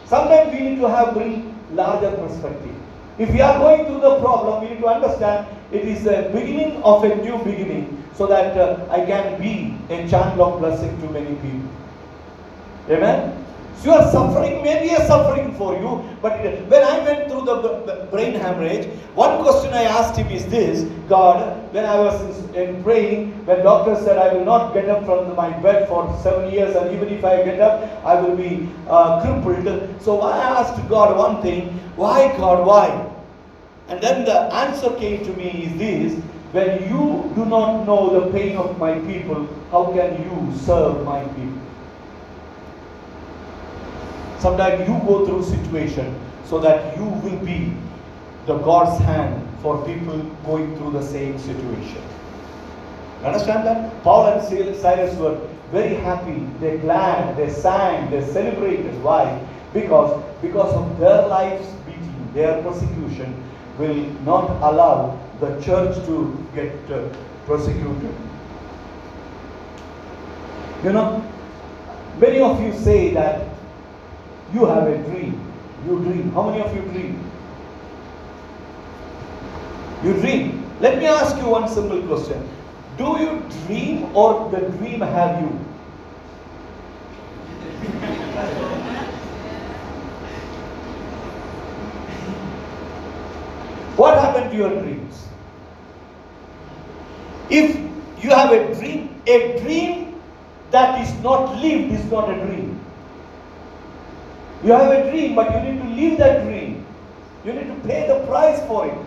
Sometimes 0.05 0.53
we 0.53 0.61
need 0.61 0.77
to 0.81 0.88
have 0.88 1.14
bring 1.14 1.57
larger 1.72 2.11
perspective. 2.16 2.75
If 3.18 3.33
we 3.33 3.40
are 3.40 3.59
going 3.59 3.87
through 3.87 4.01
the 4.01 4.20
problem, 4.20 4.62
we 4.62 4.75
need 4.75 4.81
to 4.81 4.88
understand 4.88 5.46
it 5.72 5.88
is 5.88 6.05
the 6.05 6.29
beginning 6.35 6.83
of 6.83 7.05
a 7.05 7.14
new 7.16 7.38
beginning 7.38 8.05
so 8.14 8.27
that 8.27 8.57
uh, 8.57 8.87
I 8.90 9.05
can 9.07 9.40
be 9.40 9.75
a 9.88 10.07
channel 10.09 10.44
of 10.44 10.61
blessing 10.61 11.01
to 11.01 11.09
many 11.11 11.35
people. 11.37 11.70
Amen? 12.90 13.46
Your 13.85 14.03
suffering 14.11 14.62
may 14.62 14.83
be 14.83 14.95
a 14.95 15.07
suffering 15.07 15.55
for 15.55 15.75
you, 15.75 16.03
but 16.21 16.43
when 16.43 16.83
I 16.83 16.99
went 17.05 17.31
through 17.31 17.45
the 17.45 18.09
brain 18.11 18.35
hemorrhage, 18.35 18.87
one 19.15 19.43
question 19.43 19.73
I 19.73 19.85
asked 19.85 20.17
him 20.17 20.29
is 20.29 20.45
this 20.47 20.91
God, 21.09 21.73
when 21.73 21.85
I 21.85 21.97
was 21.97 22.21
in 22.55 22.83
praying, 22.83 23.47
when 23.47 23.62
doctor 23.62 23.95
said 23.97 24.19
I 24.19 24.33
will 24.35 24.45
not 24.45 24.75
get 24.75 24.89
up 24.89 25.05
from 25.05 25.37
my 25.37 25.51
bed 25.61 25.89
for 25.89 26.19
seven 26.23 26.51
years, 26.53 26.75
and 26.75 26.95
even 26.95 27.09
if 27.09 27.25
I 27.25 27.45
get 27.45 27.61
up, 27.61 28.05
I 28.05 28.21
will 28.21 28.37
be 28.37 28.69
uh, 28.89 29.23
crippled. 29.23 30.03
So 30.03 30.21
I 30.21 30.37
asked 30.37 30.89
God 30.89 31.17
one 31.17 31.43
thing 31.43 31.79
why, 31.97 32.29
God, 32.37 32.67
why? 32.67 33.12
And 33.89 34.03
then 34.03 34.25
the 34.25 34.53
answer 34.55 34.91
came 34.97 35.25
to 35.25 35.33
me 35.35 35.65
is 35.65 35.79
this 35.79 36.25
when 36.53 36.83
you 36.91 37.33
do 37.35 37.45
not 37.45 37.87
know 37.87 38.21
the 38.21 38.33
pain 38.33 38.57
of 38.57 38.79
my 38.79 38.99
people, 39.01 39.49
how 39.71 39.93
can 39.93 40.23
you 40.23 40.59
serve 40.59 41.05
my 41.05 41.23
people? 41.25 41.56
Sometimes 44.47 44.89
you 44.89 44.95
go 45.09 45.27
through 45.27 45.43
situation. 45.43 46.15
so 46.49 46.61
that 46.61 46.97
you 46.97 47.05
will 47.05 47.39
be 47.45 47.73
the 48.47 48.57
God's 48.59 49.03
hand 49.05 49.43
for 49.61 49.85
people 49.85 50.19
going 50.45 50.77
through 50.77 50.93
the 50.93 51.03
same 51.03 51.39
situation. 51.39 52.03
Understand 53.25 53.67
that? 53.67 54.03
Paul 54.05 54.29
and 54.29 54.43
Silas 54.77 55.15
were 55.17 55.41
very 55.73 55.95
happy, 55.97 56.47
they're 56.61 56.79
glad, 56.79 57.37
they 57.37 57.51
sang, 57.51 58.11
they 58.11 58.25
celebrated. 58.25 59.03
Why? 59.03 59.25
Because 59.73 60.23
because 60.41 60.73
of 60.75 60.99
their 61.01 61.27
lives 61.27 61.67
beating, 61.87 62.31
their 62.33 62.63
persecution 62.63 63.35
will 63.79 63.97
not 64.31 64.49
allow 64.71 65.19
the 65.41 65.61
church 65.61 65.97
to 66.07 66.17
get 66.55 66.73
uh, 66.91 67.09
persecuted. 67.47 68.15
You 70.85 70.93
know, 70.93 71.25
many 72.21 72.39
of 72.41 72.63
you 72.63 72.73
say 72.73 73.13
that 73.15 73.56
you 74.53 74.65
have 74.67 74.87
a 74.87 74.99
dream. 74.99 75.43
You 75.87 75.99
dream. 76.01 76.31
How 76.33 76.49
many 76.51 76.63
of 76.63 76.75
you 76.75 76.83
dream? 76.83 77.31
You 80.05 80.13
dream. 80.15 80.65
Let 80.81 80.99
me 80.99 81.07
ask 81.07 81.37
you 81.37 81.49
one 81.49 81.69
simple 81.69 82.03
question. 82.07 82.49
Do 82.99 83.17
you 83.21 83.43
dream 83.67 84.15
or 84.17 84.51
the 84.51 84.61
dream 84.79 85.01
have 85.01 85.41
you? 85.41 85.49
what 93.97 94.19
happened 94.19 94.51
to 94.51 94.57
your 94.57 94.71
dreams? 94.83 95.27
If 97.49 97.77
you 98.23 98.31
have 98.31 98.53
a 98.53 98.75
dream, 98.75 99.23
a 99.27 99.59
dream 99.61 100.21
that 100.71 101.01
is 101.01 101.13
not 101.23 101.57
lived 101.57 101.93
is 101.93 102.05
not 102.11 102.29
a 102.31 102.35
dream. 102.47 102.76
You 104.64 104.73
have 104.73 104.90
a 104.90 105.11
dream, 105.11 105.35
but 105.35 105.53
you 105.53 105.73
need 105.73 105.83
to 105.83 105.88
live 105.88 106.19
that 106.19 106.45
dream. 106.45 106.85
You 107.45 107.53
need 107.53 107.66
to 107.69 107.88
pay 107.88 108.09
the 108.09 108.27
price 108.27 108.61
for 108.66 108.87
it. 108.87 108.99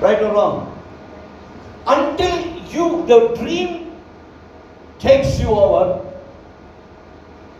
Right 0.00 0.22
or 0.22 0.32
wrong? 0.34 0.82
Until 1.86 2.56
you, 2.66 3.06
the 3.06 3.34
dream 3.36 3.92
takes 4.98 5.40
you 5.40 5.48
over, 5.48 6.04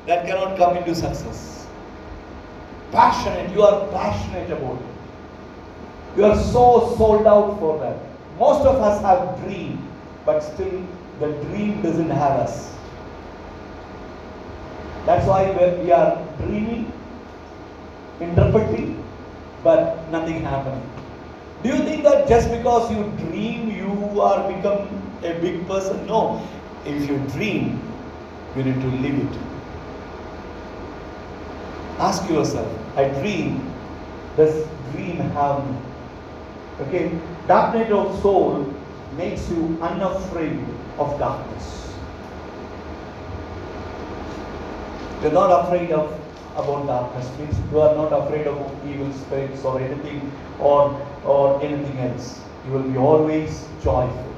that 0.07 0.27
cannot 0.27 0.57
come 0.59 0.77
into 0.77 0.95
success. 0.95 1.67
Passionate, 2.93 3.51
you 3.53 3.63
are 3.63 3.89
passionate 3.89 4.51
about 4.51 4.81
it. 4.81 6.19
You 6.19 6.25
are 6.25 6.37
so 6.37 6.95
sold 6.97 7.27
out 7.27 7.59
for 7.59 7.79
that. 7.81 7.97
Most 8.39 8.67
of 8.67 8.77
us 8.77 9.01
have 9.03 9.43
dream, 9.45 9.83
but 10.25 10.41
still 10.41 10.87
the 11.21 11.33
dream 11.45 11.83
doesn't 11.83 12.11
have 12.11 12.41
us. 12.41 12.76
That's 15.07 15.27
why 15.27 15.51
we 15.83 15.93
are 15.93 16.19
dreaming, 16.39 16.93
interpreting, 18.21 19.03
but 19.63 20.11
nothing 20.11 20.43
happening. 20.43 20.83
Do 21.63 21.69
you 21.69 21.79
think 21.85 22.03
that 22.03 22.29
just 22.29 22.51
because 22.51 22.91
you 22.91 23.05
dream 23.19 23.71
you 23.71 24.21
are 24.21 24.53
become 24.53 24.89
a 25.23 25.39
big 25.41 25.67
person? 25.69 26.07
No. 26.07 26.43
If 26.85 27.09
you 27.09 27.19
dream, 27.35 27.81
you 28.57 28.65
need 28.65 28.81
to 28.81 28.89
live 29.05 29.19
it. 29.23 29.39
Ask 31.99 32.29
yourself, 32.29 32.69
I 32.97 33.09
dream, 33.21 33.73
does 34.37 34.67
dream 34.93 35.19
have 35.39 35.69
me? 35.71 35.77
Okay? 36.81 37.19
Dark 37.47 37.75
night 37.75 37.91
of 37.91 38.21
soul 38.21 38.75
makes 39.17 39.49
you 39.51 39.79
unafraid 39.81 40.61
of 40.99 41.19
darkness. 41.19 41.86
You're 45.27 45.35
not 45.35 45.67
afraid 45.67 45.91
of 45.91 46.09
about 46.55 46.87
darkness 46.87 47.29
means 47.37 47.57
you 47.73 47.81
are 47.81 47.97
not 47.97 48.13
afraid 48.13 48.47
of 48.47 48.59
evil 48.89 49.13
spirits 49.13 49.65
or 49.65 49.81
anything 49.81 50.21
or 50.61 50.83
or 51.25 51.61
anything 51.65 51.99
else. 51.99 52.41
You 52.65 52.75
will 52.75 52.85
be 52.85 52.97
always 52.97 53.67
joyful 53.83 54.37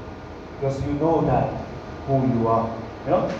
because 0.55 0.81
you 0.87 0.93
know 0.93 1.21
that 1.27 1.53
who 2.07 2.17
you 2.33 2.47
are. 2.47 2.65
You 3.05 3.11
know? 3.11 3.31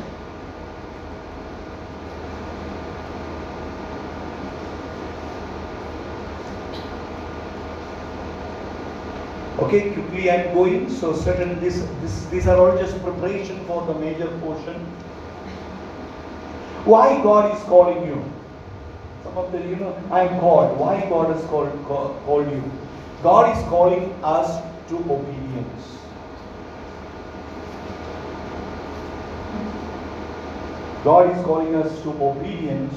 Okay, 9.66 9.92
quickly 9.94 10.30
I'm 10.30 10.54
going. 10.54 10.88
So 11.02 11.14
certain 11.16 11.60
this, 11.60 11.84
this 12.04 12.26
these 12.28 12.48
are 12.48 12.58
all 12.58 12.78
just 12.78 13.02
preparation 13.02 13.66
for 13.66 13.88
the 13.88 13.96
major 13.96 14.28
portion. 14.46 14.86
Why 16.86 17.22
God 17.22 17.56
is 17.56 17.64
calling 17.64 18.06
you? 18.08 18.24
Some 19.24 19.38
of 19.38 19.52
the 19.52 19.60
you 19.60 19.76
know 19.76 19.96
I 20.12 20.22
am 20.22 20.40
called. 20.40 20.78
Why 20.80 21.08
God 21.10 21.36
has 21.36 21.46
called 21.46 21.72
call, 21.86 22.16
called 22.26 22.52
you? 22.52 22.64
God 23.22 23.56
is 23.56 23.64
calling 23.66 24.14
us 24.24 24.62
to 24.90 24.96
obedience. 24.98 25.98
God 31.04 31.36
is 31.36 31.44
calling 31.46 31.76
us 31.76 32.02
to 32.04 32.10
obedience, 32.10 32.94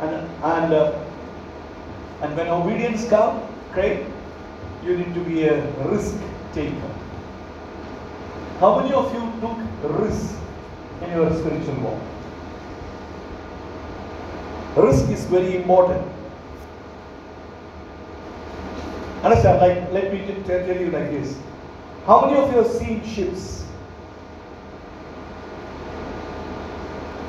and 0.00 0.14
and 0.42 0.72
uh, 0.72 0.92
and 2.22 2.36
when 2.36 2.48
obedience 2.48 3.08
comes, 3.08 3.42
great, 3.72 4.04
you 4.84 4.96
need 4.96 5.14
to 5.14 5.20
be 5.20 5.44
a 5.44 5.62
risk 5.88 6.16
taker. 6.52 6.94
How 8.60 8.78
many 8.80 8.92
of 8.92 9.12
you 9.14 9.24
took 9.40 9.58
risk 10.00 10.36
in 11.02 11.10
your 11.12 11.30
spiritual 11.32 11.80
walk? 11.82 12.19
Risk 14.76 15.08
is 15.10 15.24
very 15.26 15.56
important. 15.56 16.06
Understand? 19.22 19.60
Like, 19.60 19.92
let 19.92 20.12
me 20.12 20.42
tell 20.44 20.66
you 20.66 20.90
like 20.90 21.10
this. 21.10 21.36
How 22.06 22.26
many 22.26 22.38
of 22.38 22.50
you 22.52 22.58
have 22.62 22.70
seen 22.70 23.04
ships? 23.04 23.66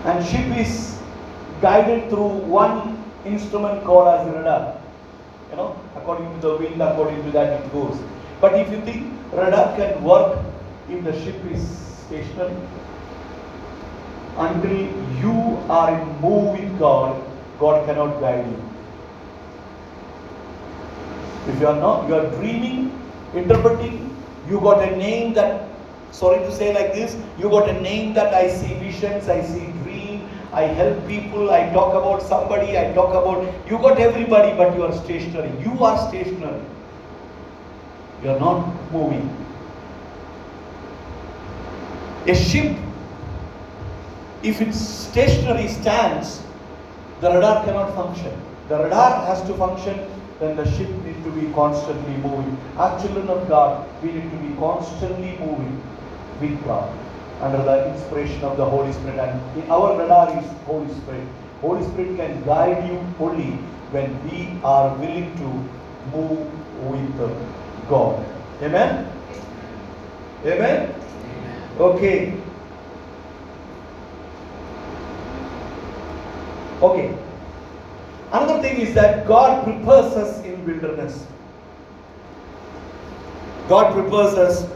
And 0.05 0.25
ship 0.25 0.57
is 0.57 0.99
guided 1.61 2.09
through 2.09 2.29
one 2.49 3.03
instrument 3.25 3.83
called 3.83 4.07
as 4.07 4.27
radar. 4.33 4.81
You 5.49 5.57
know, 5.57 5.79
according 5.95 6.33
to 6.33 6.47
the 6.47 6.57
wind, 6.57 6.81
according 6.81 7.23
to 7.23 7.31
that 7.31 7.61
it 7.61 7.73
goes. 7.73 7.99
But 8.39 8.53
if 8.53 8.71
you 8.71 8.81
think 8.81 9.11
radar 9.33 9.75
can 9.75 10.01
work 10.03 10.39
if 10.89 11.03
the 11.03 11.13
ship 11.23 11.35
is 11.51 11.61
stationary, 12.07 12.55
until 14.37 14.77
you 15.21 15.57
are 15.69 15.99
in 15.99 16.21
move 16.21 16.57
with 16.57 16.79
God, 16.79 17.21
God 17.61 17.85
cannot 17.85 18.19
guide 18.19 18.45
you. 18.45 18.59
If 21.53 21.59
you 21.59 21.67
are 21.67 21.75
not, 21.75 22.07
you 22.07 22.15
are 22.15 22.29
dreaming, 22.31 22.91
interpreting, 23.35 24.15
you 24.49 24.59
got 24.59 24.81
a 24.87 24.95
name 24.95 25.33
that, 25.35 25.69
sorry 26.11 26.39
to 26.39 26.51
say 26.51 26.73
like 26.73 26.93
this, 26.93 27.15
you 27.37 27.49
got 27.49 27.69
a 27.69 27.79
name 27.81 28.13
that 28.15 28.33
I 28.33 28.47
see 28.49 28.73
visions, 28.79 29.29
I 29.29 29.41
see 29.43 29.67
dream, 29.83 30.27
I 30.51 30.63
help 30.63 31.07
people, 31.07 31.51
I 31.51 31.69
talk 31.71 31.93
about 31.93 32.21
somebody, 32.21 32.77
I 32.77 32.91
talk 32.93 33.11
about, 33.11 33.47
you 33.69 33.77
got 33.77 33.99
everybody, 33.99 34.55
but 34.57 34.75
you 34.75 34.83
are 34.83 34.93
stationary. 34.93 35.51
You 35.61 35.83
are 35.83 35.97
stationary. 36.09 36.61
You 38.23 38.31
are 38.31 38.39
not 38.39 38.91
moving. 38.91 39.29
A 42.27 42.35
ship, 42.35 42.77
if 44.43 44.61
its 44.61 44.79
stationary 44.79 45.67
stands, 45.67 46.41
the 47.21 47.29
radar 47.29 47.63
cannot 47.63 47.93
function. 47.95 48.33
The 48.67 48.83
radar 48.83 49.25
has 49.25 49.41
to 49.43 49.53
function, 49.53 49.97
then 50.39 50.57
the 50.57 50.65
ship 50.71 50.89
needs 51.05 51.23
to 51.23 51.31
be 51.31 51.51
constantly 51.53 52.17
moving. 52.17 52.57
As 52.79 53.01
children 53.03 53.29
of 53.29 53.47
God, 53.47 53.87
we 54.01 54.11
need 54.11 54.29
to 54.31 54.37
be 54.37 54.55
constantly 54.55 55.37
moving 55.37 55.81
with 56.41 56.63
God 56.65 56.91
under 57.41 57.61
the 57.63 57.93
inspiration 57.93 58.43
of 58.43 58.57
the 58.57 58.65
Holy 58.65 58.91
Spirit. 58.93 59.19
And 59.19 59.71
our 59.71 59.99
radar 59.99 60.37
is 60.39 60.45
Holy 60.65 60.91
Spirit. 60.93 61.27
Holy 61.61 61.83
Spirit 61.91 62.17
can 62.17 62.43
guide 62.43 62.87
you 62.89 62.97
only 63.19 63.51
when 63.93 64.09
we 64.27 64.59
are 64.63 64.95
willing 64.97 65.35
to 65.37 66.17
move 66.17 66.47
with 66.89 67.87
God. 67.87 68.25
Amen? 68.63 69.07
Amen? 70.45 70.95
Okay. 71.79 72.33
Okay. 76.81 77.15
Another 78.31 78.61
thing 78.61 78.79
is 78.79 78.93
that 78.95 79.27
God 79.27 79.63
prepares 79.63 80.13
us 80.13 80.43
in 80.45 80.65
wilderness. 80.65 81.25
God 83.67 83.93
prepares 83.93 84.35
us 84.35 84.69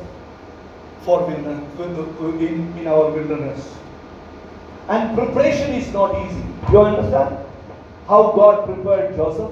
for 1.03 1.25
wilderness, 1.25 1.63
in, 2.41 2.77
in 2.77 2.87
our 2.87 3.09
wilderness. 3.11 3.73
And 4.89 5.17
preparation 5.17 5.71
is 5.71 5.91
not 5.93 6.15
easy. 6.25 6.43
You 6.71 6.81
understand 6.81 7.37
how 8.07 8.31
God 8.33 8.65
prepared 8.65 9.15
Joseph? 9.15 9.51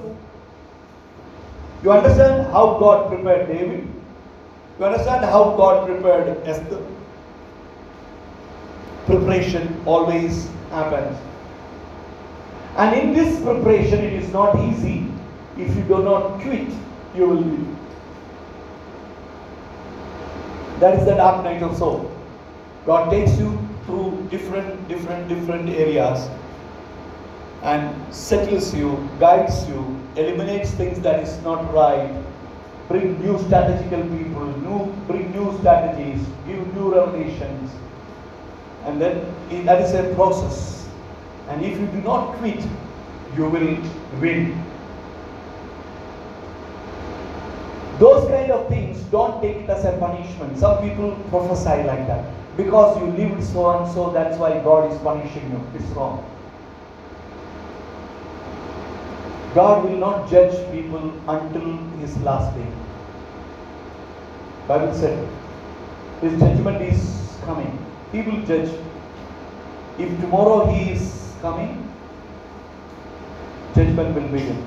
You 1.82 1.92
understand 1.92 2.52
how 2.52 2.78
God 2.78 3.08
prepared 3.08 3.48
David? 3.48 3.88
You 4.78 4.84
understand 4.84 5.24
how 5.24 5.56
God 5.56 5.86
prepared 5.86 6.46
Esther? 6.46 6.84
Preparation 9.06 9.82
always 9.86 10.48
happens. 10.70 11.16
And 12.76 13.00
in 13.00 13.12
this 13.14 13.40
preparation, 13.42 14.04
it 14.04 14.14
is 14.14 14.32
not 14.32 14.58
easy. 14.58 15.06
If 15.56 15.76
you 15.76 15.82
do 15.82 16.02
not 16.02 16.40
quit, 16.40 16.68
you 17.14 17.28
will 17.28 17.42
be. 17.42 17.64
That 20.80 20.98
is 20.98 21.04
the 21.04 21.14
dark 21.14 21.44
night 21.44 21.62
of 21.62 21.76
soul. 21.76 22.10
God 22.84 23.10
takes 23.10 23.38
you 23.38 23.56
through 23.86 24.26
different, 24.30 24.88
different, 24.88 25.28
different 25.28 25.68
areas 25.70 26.28
and 27.62 28.14
settles 28.14 28.74
you, 28.74 29.08
guides 29.18 29.66
you, 29.68 29.98
eliminates 30.16 30.70
things 30.72 31.00
that 31.00 31.20
is 31.20 31.40
not 31.42 31.72
right, 31.72 32.12
bring 32.88 33.18
new 33.20 33.38
strategical 33.44 34.02
people, 34.02 34.46
new 34.58 34.92
bring 35.06 35.32
new 35.32 35.56
strategies, 35.58 36.20
give 36.46 36.74
new 36.74 36.94
revelations, 36.94 37.70
and 38.84 39.00
then 39.00 39.24
that 39.64 39.80
is 39.80 39.94
a 39.94 40.14
process. 40.14 40.83
And 41.48 41.64
if 41.64 41.78
you 41.78 41.86
do 41.86 42.00
not 42.00 42.36
quit, 42.36 42.64
you 43.36 43.44
will 43.48 43.76
win. 44.20 44.64
Those 47.98 48.28
kind 48.28 48.50
of 48.50 48.68
things, 48.68 49.02
don't 49.04 49.40
take 49.40 49.56
it 49.56 49.70
as 49.70 49.84
a 49.84 49.96
punishment. 49.98 50.58
Some 50.58 50.82
people 50.82 51.16
prophesy 51.28 51.84
like 51.84 52.06
that. 52.06 52.24
Because 52.56 52.98
you 52.98 53.06
lived 53.06 53.42
so 53.44 53.70
and 53.78 53.92
so, 53.92 54.10
that's 54.10 54.38
why 54.38 54.58
God 54.60 54.92
is 54.92 54.98
punishing 54.98 55.50
you. 55.50 55.60
It's 55.74 55.88
wrong. 55.90 56.24
God 59.54 59.84
will 59.84 59.98
not 59.98 60.28
judge 60.30 60.54
people 60.72 61.12
until 61.28 61.76
his 62.00 62.16
last 62.22 62.56
day. 62.56 62.66
Bible 64.66 64.94
said, 64.94 65.28
his 66.20 66.40
judgment 66.40 66.82
is 66.82 67.36
coming. 67.44 67.78
He 68.10 68.22
will 68.22 68.42
judge. 68.46 68.70
If 69.98 70.20
tomorrow 70.20 70.66
he 70.66 70.92
is 70.92 71.23
coming, 71.44 71.72
judgment 73.76 74.14
will 74.18 74.28
begin. 74.34 74.60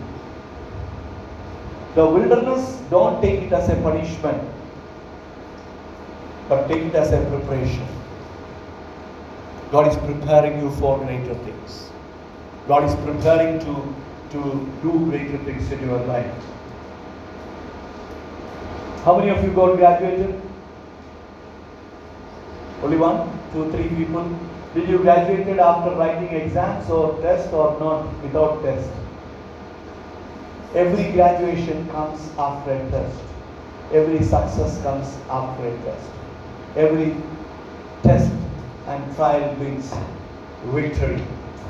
The 1.95 2.05
wilderness, 2.15 2.65
don't 2.91 3.21
take 3.21 3.43
it 3.43 3.53
as 3.59 3.69
a 3.69 3.75
punishment, 3.85 4.43
but 6.49 6.67
take 6.67 6.83
it 6.89 6.95
as 7.03 7.13
a 7.19 7.21
preparation. 7.29 7.87
God 9.71 9.87
is 9.91 9.95
preparing 10.09 10.59
you 10.61 10.69
for 10.81 10.97
greater 10.99 11.37
things. 11.47 11.89
God 12.67 12.83
is 12.89 12.95
preparing 13.07 13.59
to, 13.61 13.73
to 14.33 14.43
do 14.83 14.91
greater 15.09 15.39
things 15.47 15.71
in 15.71 15.81
your 15.87 15.99
life. 16.11 16.43
How 19.03 19.17
many 19.17 19.29
of 19.29 19.43
you 19.43 19.51
got 19.53 19.75
graduated? 19.77 20.41
Only 22.83 22.97
one, 22.97 23.19
two, 23.53 23.71
three 23.71 23.89
people. 23.89 24.29
Did 24.73 24.89
you 24.89 24.99
graduated 24.99 25.59
after 25.59 25.95
writing 25.95 26.29
exams 26.29 26.89
or 26.89 27.19
test 27.21 27.51
or 27.53 27.79
not 27.79 28.21
without 28.21 28.61
test? 28.61 28.89
Every 30.75 31.11
graduation 31.13 31.87
comes 31.89 32.29
after 32.37 32.73
a 32.73 32.89
test. 32.91 33.17
Every 33.91 34.19
success 34.21 34.81
comes 34.83 35.07
after 35.29 35.67
a 35.67 35.77
test. 35.83 36.09
Every 36.75 37.15
test 38.03 38.31
and 38.87 39.15
trial 39.15 39.55
brings 39.55 39.93
victory. 40.65 41.23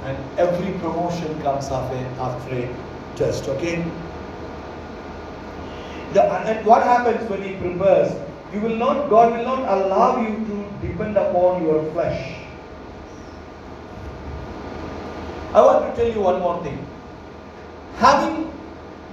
And 0.04 0.18
every 0.40 0.74
promotion 0.80 1.40
comes 1.42 1.70
after, 1.70 1.96
after 2.20 2.56
a 2.56 2.76
test. 3.16 3.48
Okay? 3.48 3.86
The, 6.14 6.24
and 6.24 6.66
what 6.66 6.84
happens 6.84 7.30
when 7.30 7.44
he 7.44 7.56
prepares? 7.56 8.14
You 8.54 8.62
will 8.62 8.78
not, 8.78 9.10
God 9.10 9.38
will 9.38 9.44
not 9.44 9.60
allow 9.60 10.22
you 10.22 10.36
to 10.46 10.88
depend 10.88 11.18
upon 11.18 11.64
your 11.64 11.84
flesh. 11.92 12.37
I 15.58 15.62
want 15.66 15.86
to 15.86 16.00
tell 16.00 16.14
you 16.14 16.22
one 16.22 16.40
more 16.40 16.64
thing. 16.64 16.78
Having 17.96 18.36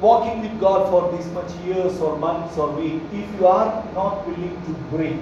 walking 0.00 0.42
with 0.42 0.60
God 0.60 0.90
for 0.90 1.16
this 1.16 1.26
much 1.36 1.52
years 1.66 2.00
or 2.00 2.18
months 2.18 2.58
or 2.58 2.70
week, 2.72 3.00
if 3.12 3.40
you 3.40 3.46
are 3.46 3.68
not 3.94 4.26
willing 4.26 4.54
to 4.66 4.72
break, 4.94 5.16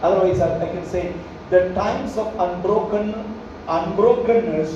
otherwise 0.00 0.38
I, 0.38 0.50
I 0.64 0.68
can 0.74 0.86
say 0.86 1.12
the 1.50 1.74
times 1.74 2.16
of 2.16 2.28
unbroken 2.38 3.08
unbrokenness 3.66 4.70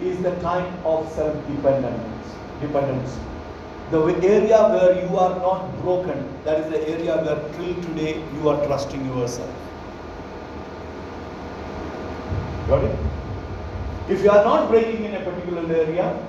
is 0.00 0.22
the 0.22 0.34
time 0.40 0.72
of 0.86 1.12
self-dependence. 1.12 2.34
Dependence. 2.62 3.18
The 3.90 4.00
area 4.22 4.62
where 4.74 4.94
you 5.02 5.18
are 5.18 5.34
not 5.40 5.78
broken, 5.82 6.26
that 6.44 6.60
is 6.60 6.70
the 6.70 6.88
area 6.88 7.18
where 7.22 7.36
till 7.58 7.74
today 7.82 8.24
you 8.36 8.48
are 8.48 8.64
trusting 8.66 9.04
yourself. 9.04 9.50
Got 12.68 12.84
it? 12.84 13.13
If 14.08 14.22
you 14.22 14.30
are 14.30 14.44
not 14.44 14.68
breaking 14.68 15.04
in 15.04 15.14
a 15.14 15.20
particular 15.20 15.62
area, 15.74 16.26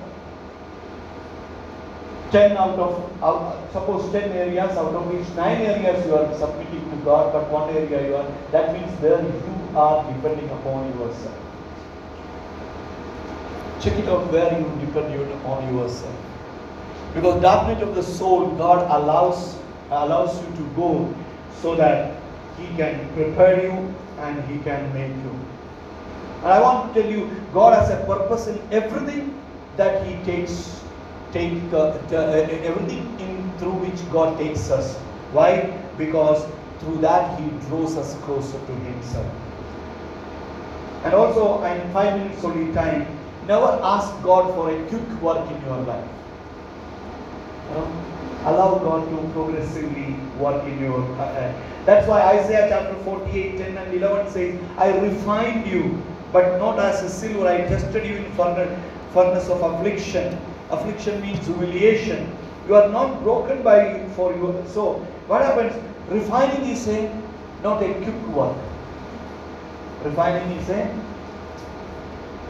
10 2.32 2.56
out 2.56 2.78
of, 2.78 3.22
out, 3.22 3.68
suppose 3.72 4.10
10 4.12 4.32
areas, 4.32 4.76
out 4.76 4.94
of 4.94 5.06
which 5.12 5.28
9 5.36 5.62
areas 5.62 6.06
you 6.06 6.14
are 6.14 6.38
submitting 6.38 6.90
to 6.90 6.96
God, 7.04 7.32
but 7.32 7.50
one 7.50 7.70
area 7.70 8.08
you 8.08 8.16
are, 8.16 8.26
that 8.50 8.72
means 8.72 9.00
there 9.00 9.22
you 9.22 9.76
are 9.76 10.10
depending 10.12 10.48
upon 10.50 10.88
yourself. 10.98 11.38
Check 13.80 13.98
it 13.98 14.08
out 14.08 14.32
where 14.32 14.58
you 14.58 14.86
depend 14.86 15.14
on 15.44 15.74
yourself. 15.74 16.16
Because 17.14 17.40
dark 17.40 17.68
night 17.68 17.82
of 17.82 17.94
the 17.94 18.02
soul, 18.02 18.50
God 18.56 18.90
allows, 18.90 19.56
allows 19.90 20.42
you 20.42 20.56
to 20.56 20.62
go 20.74 21.14
so 21.62 21.76
that 21.76 22.16
He 22.58 22.66
can 22.76 23.08
prepare 23.14 23.62
you 23.62 23.94
and 24.18 24.42
He 24.50 24.58
can 24.60 24.92
make 24.92 25.14
you. 25.24 25.55
And 26.42 26.52
I 26.52 26.60
want 26.60 26.94
to 26.94 27.02
tell 27.02 27.10
you, 27.10 27.30
God 27.52 27.74
has 27.74 27.90
a 27.90 28.04
purpose 28.04 28.46
in 28.46 28.60
everything 28.70 29.42
that 29.76 30.06
He 30.06 30.14
takes, 30.24 30.82
take 31.32 31.72
uh, 31.72 31.98
uh, 32.10 32.46
everything 32.70 33.18
in 33.20 33.52
through 33.58 33.74
which 33.84 34.00
God 34.12 34.38
takes 34.38 34.70
us. 34.70 34.96
Why? 35.32 35.62
Because 35.98 36.44
through 36.80 36.98
that 36.98 37.40
He 37.40 37.48
draws 37.68 37.96
us 37.96 38.14
closer 38.24 38.58
to 38.58 38.72
Himself. 38.72 39.26
And 41.04 41.14
also, 41.14 41.62
in 41.64 41.92
five 41.92 42.18
minutes 42.18 42.44
only 42.44 42.72
time, 42.74 43.06
never 43.46 43.78
ask 43.82 44.10
God 44.22 44.54
for 44.54 44.70
a 44.70 44.88
quick 44.88 45.22
work 45.22 45.50
in 45.50 45.60
your 45.64 45.78
life. 45.82 46.08
You 47.68 47.74
know, 47.74 48.04
allow 48.44 48.78
God 48.78 49.08
to 49.10 49.32
progressively 49.32 50.14
work 50.40 50.64
in 50.64 50.80
your. 50.80 51.00
Uh, 51.16 51.22
uh, 51.22 51.52
that's 51.84 52.08
why 52.08 52.20
Isaiah 52.22 52.66
chapter 52.68 52.94
48, 53.04 53.58
10 53.58 53.78
and 53.78 53.94
11 53.94 54.30
says, 54.32 54.58
"I 54.76 54.98
refined 54.98 55.66
you, 55.66 56.02
but 56.36 56.58
not 56.58 56.78
as 56.78 57.02
a 57.02 57.08
silver. 57.08 57.48
I 57.48 57.58
tested 57.68 58.04
you 58.04 58.16
in 58.16 58.30
furnace, 58.32 58.72
furnace 59.14 59.48
of 59.48 59.62
affliction. 59.68 60.38
Affliction 60.70 61.22
means 61.22 61.46
humiliation. 61.46 62.30
You 62.68 62.74
are 62.74 62.88
not 62.90 63.22
broken 63.22 63.62
by 63.62 63.78
for 64.16 64.32
you. 64.34 64.50
So 64.74 64.94
what 65.28 65.40
happens? 65.40 65.72
Refining 66.10 66.68
is 66.72 66.88
a 66.88 66.98
not 67.62 67.82
a 67.82 67.88
quick 68.02 68.26
work. 68.40 68.56
Refining 70.04 70.58
is 70.58 70.68
a 70.68 70.82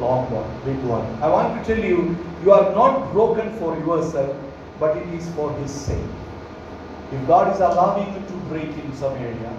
long 0.00 0.26
one, 0.38 0.50
big 0.64 0.82
one. 0.94 1.06
I 1.22 1.28
want 1.28 1.54
to 1.56 1.62
tell 1.68 1.84
you, 1.90 2.18
you 2.42 2.52
are 2.52 2.74
not 2.74 3.12
broken 3.12 3.54
for 3.60 3.78
yourself, 3.78 4.34
but 4.80 4.96
it 4.96 5.14
is 5.20 5.30
for 5.36 5.52
His 5.60 5.70
sake. 5.70 6.10
If 7.12 7.24
God 7.28 7.54
is 7.54 7.60
allowing 7.60 8.12
you 8.14 8.26
to 8.34 8.42
break 8.50 8.84
in 8.84 8.92
some 8.96 9.14
area, 9.30 9.56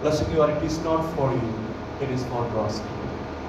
blessing 0.00 0.32
you, 0.32 0.42
or 0.42 0.50
it 0.50 0.62
is 0.72 0.78
not 0.88 1.14
for 1.16 1.30
you, 1.30 1.54
it 2.00 2.10
is 2.18 2.24
for 2.32 2.48
God's 2.56 2.76
sake. 2.76 3.01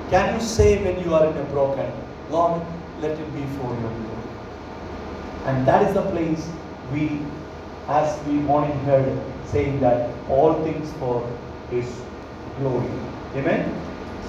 Can 0.10 0.36
you 0.36 0.42
say 0.42 0.84
when 0.84 1.04
you 1.04 1.14
are 1.16 1.26
in 1.26 1.38
a 1.38 1.44
broken, 1.46 1.92
Lord, 2.30 2.62
let 3.02 3.12
it 3.20 3.34
be 3.34 3.46
for 3.58 3.70
your 3.74 3.92
glory? 3.92 4.34
And 5.46 5.68
that 5.68 5.84
is 5.88 5.94
the 5.94 6.04
place 6.12 6.48
we, 6.92 7.26
as 7.88 8.22
we 8.26 8.34
morning 8.34 8.78
heard, 8.86 9.20
saying 9.48 9.80
that 9.82 10.10
all 10.30 10.64
things 10.64 10.92
for 10.94 11.28
His 11.70 11.86
glory. 12.60 12.88
Amen. 13.36 13.74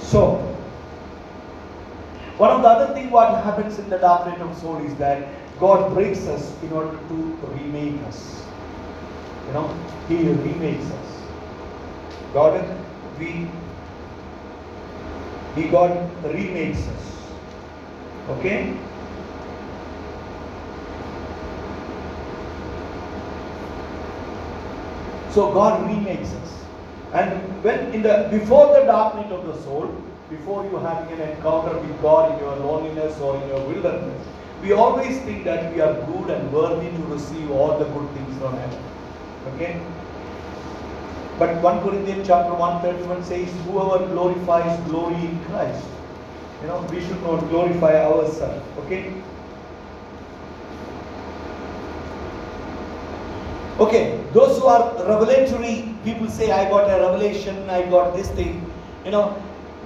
So, 0.01 0.35
one 2.37 2.49
of 2.51 2.61
the 2.63 2.67
other 2.67 2.93
thing 2.93 3.11
what 3.11 3.43
happens 3.43 3.79
in 3.79 3.89
the 3.89 3.97
dark 3.97 4.27
night 4.27 4.41
of 4.41 4.57
soul 4.57 4.77
is 4.85 4.93
that 4.95 5.25
God 5.59 5.93
breaks 5.93 6.27
us 6.27 6.51
in 6.63 6.71
order 6.73 6.97
to 6.97 7.15
remake 7.53 8.01
us. 8.07 8.43
You 9.47 9.53
know, 9.53 9.67
He 10.09 10.17
remakes 10.17 10.91
us. 10.91 11.21
God, 12.33 12.59
we, 13.17 13.47
He 15.55 15.69
God 15.69 15.91
remakes 16.23 16.85
us. 16.87 17.31
Okay? 18.29 18.73
So 25.31 25.53
God 25.53 25.87
remakes 25.87 26.33
us. 26.33 26.63
And 27.13 27.63
when 27.63 27.93
in 27.93 28.01
the 28.01 28.27
before 28.31 28.67
the 28.77 28.85
dark 28.85 29.15
night 29.15 29.31
of 29.31 29.45
the 29.47 29.55
soul, 29.63 29.87
before 30.29 30.65
you 30.65 30.77
having 30.77 31.19
an 31.19 31.29
encounter 31.29 31.77
with 31.79 32.01
God 32.01 32.33
in 32.33 32.39
your 32.39 32.55
loneliness 32.57 33.17
or 33.19 33.35
in 33.41 33.47
your 33.47 33.61
wilderness, 33.67 34.27
we 34.61 34.73
always 34.73 35.19
think 35.21 35.43
that 35.45 35.73
we 35.73 35.79
are 35.79 35.93
good 36.07 36.29
and 36.31 36.51
worthy 36.51 36.89
to 36.89 37.03
receive 37.03 37.51
all 37.51 37.77
the 37.79 37.85
good 37.85 38.09
things 38.11 38.37
from 38.39 38.57
heaven. 38.57 38.83
Okay? 39.53 39.79
But 41.37 41.61
1 41.61 41.81
Corinthians 41.83 42.27
chapter 42.27 42.53
131 42.53 43.23
says, 43.23 43.51
Whoever 43.65 44.07
glorifies 44.07 44.79
glory 44.89 45.15
in 45.15 45.43
Christ. 45.45 45.83
You 46.61 46.67
know, 46.67 46.87
we 46.89 47.01
should 47.01 47.21
not 47.23 47.39
glorify 47.49 48.05
ourselves. 48.05 48.63
Okay? 48.79 49.13
Okay, 53.77 54.23
those 54.31 54.57
who 54.57 54.67
are 54.67 54.93
revelatory 55.05 55.93
people 56.05 56.29
say, 56.29 56.51
I 56.51 56.69
got 56.69 56.89
a 56.89 57.01
revelation, 57.03 57.69
I 57.69 57.81
got 57.89 58.15
this 58.15 58.29
thing. 58.29 58.65
You 59.03 59.11
know, 59.11 59.35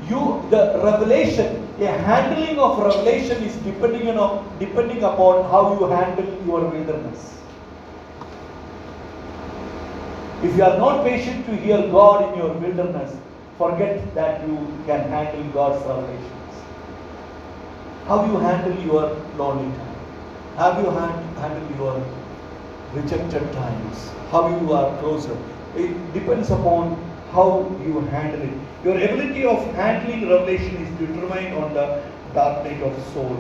you 0.08 0.46
the 0.52 0.80
revelation, 0.84 1.68
a 1.80 1.88
handling 1.88 2.60
of 2.60 2.78
revelation 2.78 3.42
is 3.44 3.56
depending 3.58 4.08
on 4.10 4.46
depending 4.60 5.04
upon 5.04 5.50
how 5.50 5.80
you 5.80 5.88
handle 5.90 6.30
your 6.46 6.62
wilderness. 6.70 7.39
If 10.42 10.56
you 10.56 10.64
are 10.64 10.78
not 10.78 11.04
patient 11.04 11.46
to 11.48 11.56
hear 11.58 11.78
God 11.92 12.32
in 12.32 12.40
your 12.40 12.54
wilderness, 12.54 13.14
forget 13.58 14.16
that 14.16 14.48
you 14.48 14.56
can 14.86 15.10
handle 15.10 15.44
God's 15.52 15.86
revelations. 15.86 16.54
How 18.06 18.26
you 18.26 18.38
handle 18.40 18.82
your 18.86 19.18
lonely 19.36 19.70
time? 19.78 19.96
How 20.56 20.80
you 20.80 20.90
hand, 20.92 21.38
handle 21.38 21.78
your 21.78 22.06
rejected 22.94 23.52
times? 23.52 24.10
How 24.32 24.48
you 24.62 24.72
are 24.72 24.98
closer? 25.00 25.38
It 25.76 26.14
depends 26.14 26.50
upon 26.52 26.96
how 27.34 27.70
you 27.86 28.00
handle 28.00 28.42
it. 28.42 28.58
Your 28.86 28.96
ability 28.96 29.44
of 29.46 29.62
handling 29.76 30.30
revelation 30.30 30.78
is 30.78 30.90
determined 31.00 31.54
on 31.56 31.74
the 31.74 32.02
dark 32.34 32.64
night 32.64 32.82
of 32.82 32.98
soul. 33.14 33.38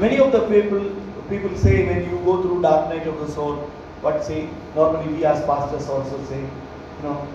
Many 0.00 0.18
of 0.18 0.32
the 0.32 0.40
people 0.48 0.84
people 1.30 1.56
say 1.62 1.84
when 1.86 1.98
you 2.10 2.18
go 2.24 2.42
through 2.42 2.62
dark 2.62 2.88
night 2.92 3.06
of 3.06 3.18
the 3.20 3.28
soul, 3.32 3.56
what 4.04 4.24
say 4.24 4.48
normally 4.74 5.12
we 5.14 5.24
as 5.24 5.44
pastors 5.44 5.88
also 5.88 6.22
say, 6.24 6.40
you 6.40 7.02
know, 7.02 7.28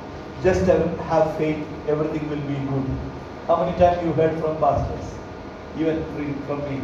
just 0.44 0.66
have 0.66 1.38
faith, 1.38 1.64
everything 1.88 2.30
will 2.30 2.44
be 2.52 2.58
good. 2.72 2.88
How 3.48 3.64
many 3.64 3.78
times 3.78 4.04
you 4.04 4.14
heard 4.14 4.40
from 4.42 4.58
pastors? 4.58 5.14
Even 5.78 6.04
from 6.48 6.60
me. 6.70 6.78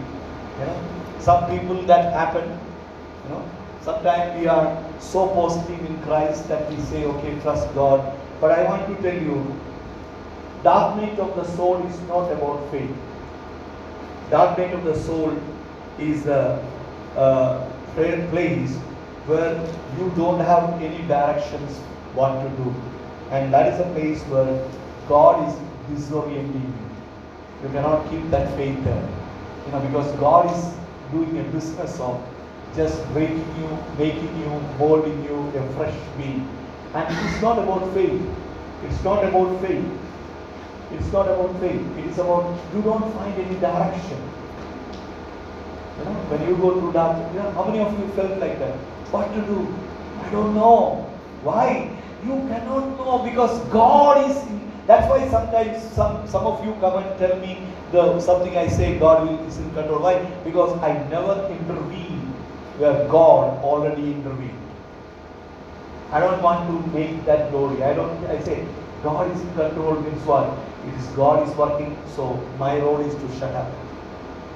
You 0.59 0.65
know, 0.65 0.77
some 1.19 1.49
people 1.49 1.82
that 1.84 2.13
happen, 2.13 2.47
you 3.23 3.29
know, 3.29 3.43
sometimes 3.82 4.39
we 4.39 4.47
are 4.47 4.65
so 4.99 5.27
positive 5.29 5.86
in 5.86 6.01
Christ 6.03 6.47
that 6.47 6.69
we 6.69 6.79
say, 6.91 7.05
okay, 7.05 7.39
trust 7.41 7.73
God. 7.73 8.17
But 8.39 8.51
I 8.51 8.63
want 8.65 8.88
to 8.88 9.01
tell 9.01 9.21
you, 9.21 9.59
dark 10.63 10.97
night 10.97 11.17
of 11.17 11.36
the 11.36 11.45
soul 11.55 11.86
is 11.88 11.99
not 12.01 12.32
about 12.32 12.69
faith. 12.71 12.91
Dark 14.29 14.57
night 14.57 14.73
of 14.73 14.84
the 14.84 14.95
soul 14.95 15.36
is 16.00 16.26
a, 16.26 16.64
a 17.16 17.68
place 18.30 18.76
where 19.26 19.56
you 19.98 20.12
don't 20.16 20.39
have 20.39 20.82
any 20.82 21.06
directions 21.08 21.78
what 22.16 22.42
to 22.44 22.50
do. 22.64 22.74
And 23.32 23.54
that 23.54 23.74
is 23.74 23.80
a 23.80 23.89
place 23.94 24.22
where 24.24 24.68
God 25.08 25.48
is 25.48 25.56
disorienting 25.89 26.54
you. 26.54 26.92
You 27.64 27.70
cannot 27.70 28.10
keep 28.10 28.30
that 28.32 28.56
faith 28.56 28.84
there. 28.84 29.10
You 29.66 29.72
know, 29.72 29.80
because 29.80 30.12
God 30.20 30.52
is 30.52 30.74
doing 31.12 31.38
a 31.38 31.44
business 31.52 32.00
of 32.00 32.22
just 32.76 33.06
breaking 33.14 33.46
you, 33.60 33.78
making 33.98 34.36
you, 34.39 34.50
molding 34.80 35.24
you 35.24 35.38
a 35.60 35.74
fresh 35.74 35.96
being. 36.18 36.48
And 36.94 37.08
it's 37.26 37.42
not 37.42 37.60
about 37.60 37.94
faith. 37.94 38.22
It's 38.84 39.04
not 39.04 39.24
about 39.24 39.62
faith. 39.62 39.86
It's 40.92 41.12
not 41.14 41.28
about 41.28 41.60
faith. 41.60 41.82
It 41.98 42.06
is 42.06 42.18
about 42.18 42.60
you 42.74 42.82
don't 42.82 43.14
find 43.14 43.34
any 43.39 43.60
direction. 43.60 44.20
You 46.02 46.10
know, 46.10 46.18
when 46.34 46.47
you 46.49 46.58
go 46.58 46.80
through 46.80 46.93
dark, 46.93 47.18
you 47.34 47.39
know, 47.39 47.52
how 47.52 47.66
many 47.66 47.80
of 47.80 47.93
you 47.99 48.08
felt 48.16 48.39
like 48.39 48.58
that? 48.58 48.74
What 49.14 49.34
to 49.36 49.41
do? 49.41 49.68
I 50.24 50.30
don't 50.32 50.56
know. 50.56 51.06
Why? 51.43 51.95
You 52.24 52.38
cannot 52.49 52.97
know 52.97 53.20
because 53.24 53.60
God 53.70 54.30
is. 54.30 54.38
That's 54.88 55.08
why 55.08 55.28
sometimes 55.30 55.84
some, 55.93 56.28
some 56.28 56.47
of 56.47 56.66
you 56.66 56.74
come 56.80 57.04
and 57.04 57.20
tell 57.20 57.38
me 57.39 57.68
the 57.91 58.20
something 58.20 58.58
I 58.58 58.68
say 58.68 58.97
God 58.97 59.30
is 59.47 59.58
in 59.60 59.70
control. 59.76 60.02
Why? 60.02 60.16
Because 60.43 60.74
I 60.82 60.93
never 61.10 61.47
intervene 61.52 62.34
where 62.80 63.08
God 63.08 63.64
already 63.64 64.14
intervened. 64.14 64.58
I 66.12 66.20
don't 66.20 66.41
want 66.41 66.68
to 66.68 66.97
make 66.97 67.26
that 67.26 67.52
glory. 67.52 67.84
I 67.84 67.93
don't. 67.93 68.26
I 68.26 68.41
say 68.41 68.66
God 69.04 69.30
is 69.36 69.39
in 69.41 69.54
control 69.54 70.02
means 70.02 70.26
what? 70.26 70.49
It 70.88 70.95
is 70.99 71.08
God 71.16 71.47
is 71.47 71.56
working. 71.56 71.95
So 72.16 72.34
my 72.58 72.80
role 72.80 73.02
is 73.02 73.14
to 73.14 73.39
shut 73.39 73.54
up. 73.54 73.72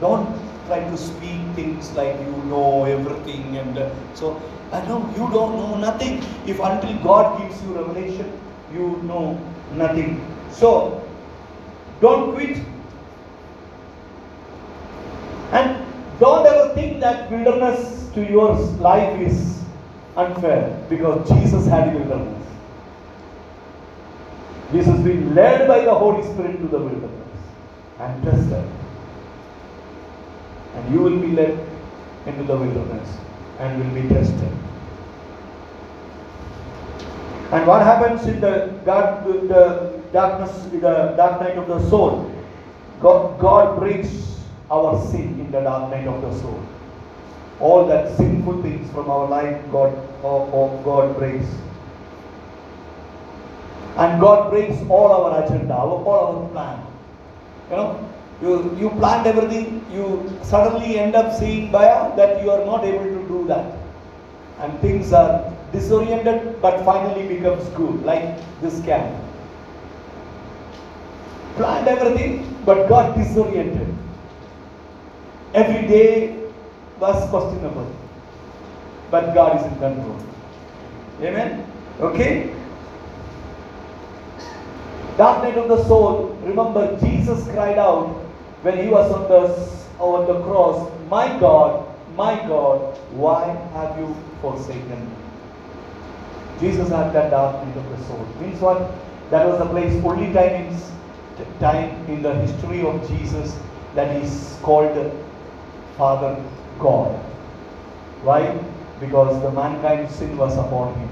Don't 0.01 0.54
try 0.67 0.79
to 0.79 0.97
speak 0.97 1.41
things 1.55 1.91
like 1.93 2.19
you 2.19 2.35
know 2.51 2.85
everything 2.85 3.57
and 3.57 3.77
uh, 3.77 3.89
so 4.13 4.41
I 4.71 4.85
know 4.87 4.99
you 5.11 5.29
don't 5.31 5.55
know 5.57 5.77
nothing. 5.77 6.23
If 6.45 6.59
until 6.59 6.97
God 7.03 7.39
gives 7.39 7.61
you 7.63 7.75
revelation, 7.75 8.31
you 8.73 8.99
know 9.03 9.39
nothing. 9.73 10.25
So 10.51 11.01
don't 12.01 12.33
quit. 12.33 12.57
And 15.51 15.85
don't 16.19 16.45
ever 16.45 16.73
think 16.73 16.99
that 16.99 17.31
wilderness 17.31 18.09
to 18.15 18.25
your 18.29 18.53
life 18.89 19.19
is 19.21 19.63
unfair 20.17 20.85
because 20.89 21.29
Jesus 21.29 21.67
had 21.67 21.93
wilderness. 21.93 22.41
Jesus 24.71 24.99
been 25.01 25.35
led 25.35 25.67
by 25.67 25.81
the 25.85 25.93
Holy 25.93 26.23
Spirit 26.23 26.57
to 26.57 26.67
the 26.67 26.79
wilderness 26.79 27.39
and 27.99 28.23
tested. 28.23 28.84
And 30.75 30.93
you 30.93 31.01
will 31.01 31.19
be 31.19 31.31
led 31.31 31.57
into 32.25 32.43
the 32.43 32.57
wilderness 32.57 33.17
and 33.59 33.83
will 33.83 34.01
be 34.01 34.07
tested. 34.09 34.51
And 37.51 37.67
what 37.67 37.81
happens 37.83 38.25
in 38.27 38.41
the 38.41 38.73
dark, 38.85 39.23
the 39.25 40.01
darkness, 40.11 40.65
the 40.71 41.13
dark 41.15 41.41
night 41.41 41.57
of 41.57 41.67
the 41.67 41.79
soul? 41.89 42.31
God, 42.99 43.39
God 43.39 43.79
breaks 43.79 44.41
our 44.69 44.99
sin 45.11 45.39
in 45.39 45.51
the 45.51 45.61
dark 45.61 45.91
night 45.91 46.07
of 46.07 46.21
the 46.21 46.33
soul. 46.41 46.61
All 47.59 47.85
that 47.87 48.17
sinful 48.17 48.61
things 48.61 48.91
from 48.91 49.09
our 49.09 49.29
life, 49.29 49.61
God, 49.71 49.95
oh, 50.23 50.49
oh, 50.51 50.81
God 50.83 51.17
breaks. 51.17 51.45
And 53.95 54.19
God 54.19 54.49
breaks 54.49 54.77
all 54.89 55.11
our 55.11 55.45
agenda, 55.45 55.75
all 55.75 56.09
our 56.09 56.49
plan. 56.49 56.85
You 57.69 57.75
know, 57.77 58.13
you, 58.41 58.75
you 58.77 58.89
planned 58.91 59.27
everything, 59.27 59.85
you 59.91 60.31
suddenly 60.43 60.99
end 60.99 61.15
up 61.15 61.33
seeing 61.37 61.71
Baya 61.71 62.15
that 62.15 62.43
you 62.43 62.51
are 62.51 62.65
not 62.65 62.83
able 62.83 63.05
to 63.05 63.27
do 63.27 63.45
that. 63.47 63.73
And 64.59 64.79
things 64.79 65.13
are 65.13 65.53
disoriented 65.71 66.61
but 66.61 66.83
finally 66.83 67.27
becomes 67.27 67.67
good, 67.69 68.03
like 68.03 68.39
this 68.61 68.81
camp. 68.83 69.21
Planned 71.55 71.87
everything 71.87 72.57
but 72.65 72.89
got 72.89 73.17
disoriented. 73.17 73.93
Every 75.53 75.87
day 75.87 76.37
was 76.99 77.29
questionable. 77.29 77.89
But 79.09 79.33
God 79.33 79.57
is 79.59 79.71
in 79.71 79.79
control. 79.79 80.19
Amen? 81.21 81.65
Okay? 82.01 82.53
Dark 85.17 85.43
night 85.43 85.57
of 85.57 85.69
the 85.69 85.81
soul, 85.85 86.37
remember 86.43 86.99
Jesus 86.99 87.47
cried 87.51 87.77
out 87.77 88.24
when 88.65 88.79
he 88.81 88.89
was 88.89 89.11
on 89.11 89.27
the, 89.29 89.41
on 90.03 90.25
the 90.25 90.41
cross, 90.43 90.91
My 91.07 91.27
God, 91.39 91.85
my 92.15 92.35
God, 92.47 92.97
why 93.11 93.53
have 93.73 93.99
you 93.99 94.15
forsaken 94.41 95.05
me? 95.07 95.15
Jesus 96.59 96.89
had 96.89 97.13
that 97.13 97.29
dark 97.29 97.61
of 97.61 97.89
the 97.89 98.03
soul. 98.05 98.25
Means 98.41 98.59
what? 98.61 98.91
That 99.29 99.45
was 99.45 99.59
the 99.59 99.65
place, 99.65 99.93
only 100.03 100.33
time 100.33 100.55
in, 100.65 101.59
time 101.59 102.09
in 102.09 102.23
the 102.23 102.33
history 102.33 102.81
of 102.81 103.07
Jesus 103.07 103.55
that 103.93 104.15
is 104.23 104.57
called 104.63 105.11
Father 105.97 106.43
God. 106.79 107.11
Why? 108.23 108.57
Because 108.99 109.41
the 109.43 109.51
mankind's 109.51 110.15
sin 110.15 110.37
was 110.37 110.57
upon 110.57 110.95
him. 110.95 111.09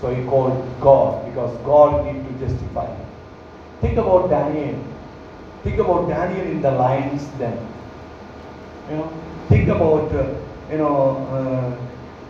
So 0.00 0.14
he 0.14 0.24
called 0.24 0.64
God 0.80 1.26
because 1.26 1.56
God 1.58 2.06
need 2.06 2.26
to 2.26 2.46
justify 2.46 2.86
him. 2.86 3.06
Think 3.82 3.98
about 3.98 4.30
Daniel. 4.30 4.95
Think 5.66 5.80
about 5.80 6.08
Daniel 6.08 6.46
in 6.46 6.62
the 6.62 6.70
lion's 6.70 7.24
den. 7.38 7.58
You 8.88 8.98
know, 8.98 9.12
think 9.48 9.66
about 9.66 10.12
uh, 10.12 10.32
you 10.70 10.78
know 10.78 10.98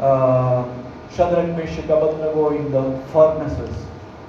uh, 0.00 0.02
uh, 0.02 0.64
Shadrach, 1.10 1.54
Meshach, 1.54 1.84
Abednego 1.84 2.56
in 2.56 2.72
the 2.72 2.84
furnaces. 3.12 3.76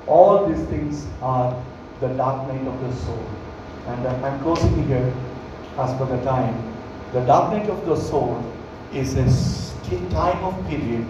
All 0.07 0.45
these 0.45 0.61
things 0.67 1.05
are 1.21 1.55
the 2.01 2.09
dark 2.19 2.49
night 2.49 2.67
of 2.67 2.81
the 2.81 2.91
soul. 3.05 3.23
And 3.87 4.05
uh, 4.05 4.27
I'm 4.27 4.41
closing 4.41 4.85
here 4.87 5.13
as 5.77 5.93
per 5.97 6.05
the 6.05 6.21
time. 6.25 6.59
The 7.13 7.21
dark 7.21 7.53
night 7.53 7.69
of 7.69 7.85
the 7.85 7.95
soul 7.95 8.43
is 8.91 9.15
a 9.15 9.29
time 10.09 10.43
of 10.43 10.67
period 10.67 11.07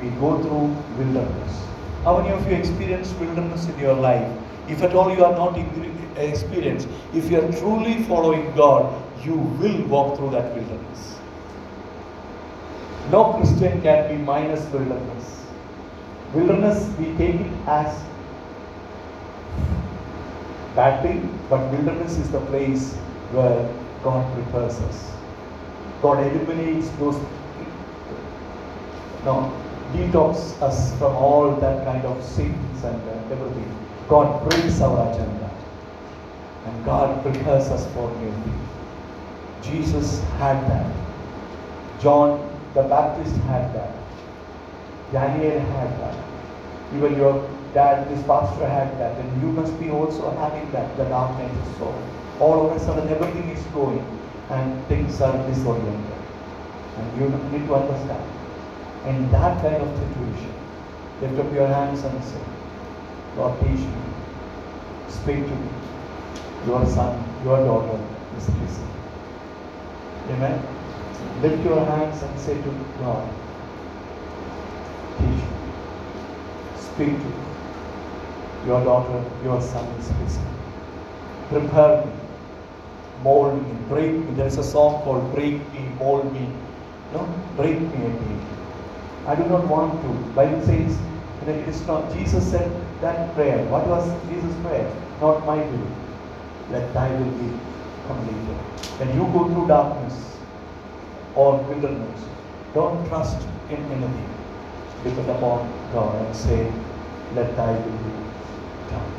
we 0.00 0.10
go 0.22 0.38
through 0.40 0.68
wilderness. 1.02 1.58
How 2.04 2.16
many 2.18 2.30
of 2.30 2.48
you 2.48 2.54
experience 2.54 3.12
wilderness 3.14 3.66
in 3.66 3.76
your 3.80 3.94
life? 3.94 4.30
If 4.70 4.82
at 4.82 4.94
all 4.94 5.14
you 5.14 5.24
are 5.24 5.32
not 5.32 5.58
experienced, 6.16 6.88
if 7.12 7.30
you 7.30 7.40
are 7.40 7.52
truly 7.52 8.02
following 8.04 8.54
God, 8.54 9.02
you 9.24 9.34
will 9.34 9.82
walk 9.86 10.16
through 10.16 10.30
that 10.30 10.54
wilderness. 10.54 11.18
No 13.10 13.32
Christian 13.34 13.82
can 13.82 14.08
be 14.08 14.22
minus 14.22 14.64
wilderness. 14.72 15.44
Wilderness, 16.32 16.88
we 16.98 17.06
take 17.16 17.40
it 17.40 17.52
as 17.66 18.00
bad 20.76 21.02
thing, 21.02 21.38
but 21.48 21.70
wilderness 21.72 22.16
is 22.18 22.30
the 22.30 22.40
place 22.42 22.94
where 23.32 23.68
God 24.04 24.32
prepares 24.34 24.78
us. 24.80 25.12
God 26.00 26.24
eliminates 26.26 26.88
those, 26.90 27.16
no, 29.24 29.52
detox 29.92 30.62
us 30.62 30.96
from 30.98 31.16
all 31.16 31.56
that 31.56 31.84
kind 31.84 32.04
of 32.04 32.22
sins 32.24 32.84
and 32.84 33.08
everything. 33.32 33.89
God 34.10 34.50
brings 34.50 34.80
our 34.82 35.10
agenda, 35.10 35.50
and 36.66 36.84
God 36.84 37.22
prepares 37.22 37.68
us 37.68 37.86
for 37.94 38.10
new 38.16 38.32
things. 38.42 38.68
Jesus 39.62 40.20
had 40.38 40.60
that. 40.68 40.92
John 42.00 42.50
the 42.74 42.82
Baptist 42.82 43.36
had 43.50 43.74
that. 43.74 43.94
Daniel 45.12 45.58
had 45.58 45.90
that. 46.00 46.16
Even 46.94 47.16
your 47.16 47.48
dad, 47.74 48.08
this 48.08 48.24
pastor 48.26 48.68
had 48.68 48.96
that. 48.98 49.18
And 49.18 49.42
you 49.42 49.48
must 49.52 49.78
be 49.80 49.90
also 49.90 50.30
having 50.36 50.70
that, 50.72 50.96
the 50.96 51.04
dark 51.04 51.36
night 51.38 51.50
of 51.50 51.78
soul. 51.78 51.94
All 52.38 52.66
of 52.66 52.76
a 52.76 52.80
sudden 52.80 53.08
everything 53.08 53.48
is 53.50 53.62
going 53.74 54.04
and 54.50 54.86
things 54.86 55.20
are 55.20 55.36
disoriented. 55.48 56.18
And 56.96 57.20
you 57.20 57.28
need 57.50 57.66
to 57.66 57.74
understand. 57.74 58.24
In 59.06 59.30
that 59.32 59.60
kind 59.62 59.82
of 59.82 59.88
situation, 59.98 60.54
lift 61.22 61.38
up 61.38 61.52
your 61.52 61.66
hands 61.66 62.04
and 62.04 62.24
say, 62.24 62.40
Lord, 63.36 63.60
teach 63.60 63.80
me. 63.80 64.02
Speak 65.08 65.44
to 65.46 65.54
me. 65.54 65.68
Your 66.66 66.84
son, 66.86 67.24
your 67.44 67.58
daughter 67.64 67.98
is 68.36 68.48
listening. 68.48 68.90
Amen. 70.30 70.62
Lift 71.42 71.64
your 71.64 71.84
hands 71.84 72.22
and 72.22 72.40
say 72.40 72.54
to 72.54 72.70
God, 72.98 73.28
teach 75.18 75.26
me. 75.28 75.72
Speak 76.76 77.18
to 77.18 77.28
me. 77.28 77.50
Your 78.66 78.84
daughter, 78.84 79.24
your 79.42 79.60
son 79.62 79.86
is 80.00 80.10
listening. 80.20 80.54
Prepare 81.48 82.04
me. 82.04 82.12
Mold 83.22 83.62
me. 83.62 83.74
Break 83.88 84.12
me. 84.12 84.34
There 84.34 84.46
is 84.46 84.58
a 84.58 84.64
song 84.64 85.02
called 85.02 85.34
Break 85.34 85.54
Me, 85.72 85.88
Mold 85.98 86.32
Me. 86.32 86.46
No? 87.12 87.26
Break 87.56 87.80
me 87.80 88.06
again. 88.06 88.46
I 89.26 89.34
do 89.34 89.44
not 89.44 89.66
want 89.66 90.00
to. 90.02 90.08
Bible 90.34 90.62
says 90.64 90.98
it 91.46 91.68
is 91.68 91.86
not. 91.86 92.12
Jesus 92.12 92.50
said 92.50 92.70
that 93.00 93.34
prayer. 93.34 93.64
What 93.66 93.86
was 93.86 94.08
Jesus' 94.28 94.54
prayer? 94.62 94.88
Not 95.20 95.46
my 95.46 95.56
will. 95.56 95.88
Let 96.70 96.92
thy 96.94 97.10
will 97.18 97.32
be 97.42 97.48
completed. 98.06 98.58
When 99.00 99.08
you 99.14 99.24
go 99.32 99.48
through 99.48 99.66
darkness 99.68 100.36
or 101.34 101.58
wilderness, 101.58 102.20
don't 102.74 103.06
trust 103.08 103.46
in 103.68 103.84
anything. 103.96 104.30
Depend 105.04 105.30
upon 105.30 105.68
God 105.92 106.26
and 106.26 106.36
say, 106.36 106.70
Let 107.34 107.56
thy 107.56 107.72
will 107.72 107.98
be 108.06 108.12
done. 108.90 109.12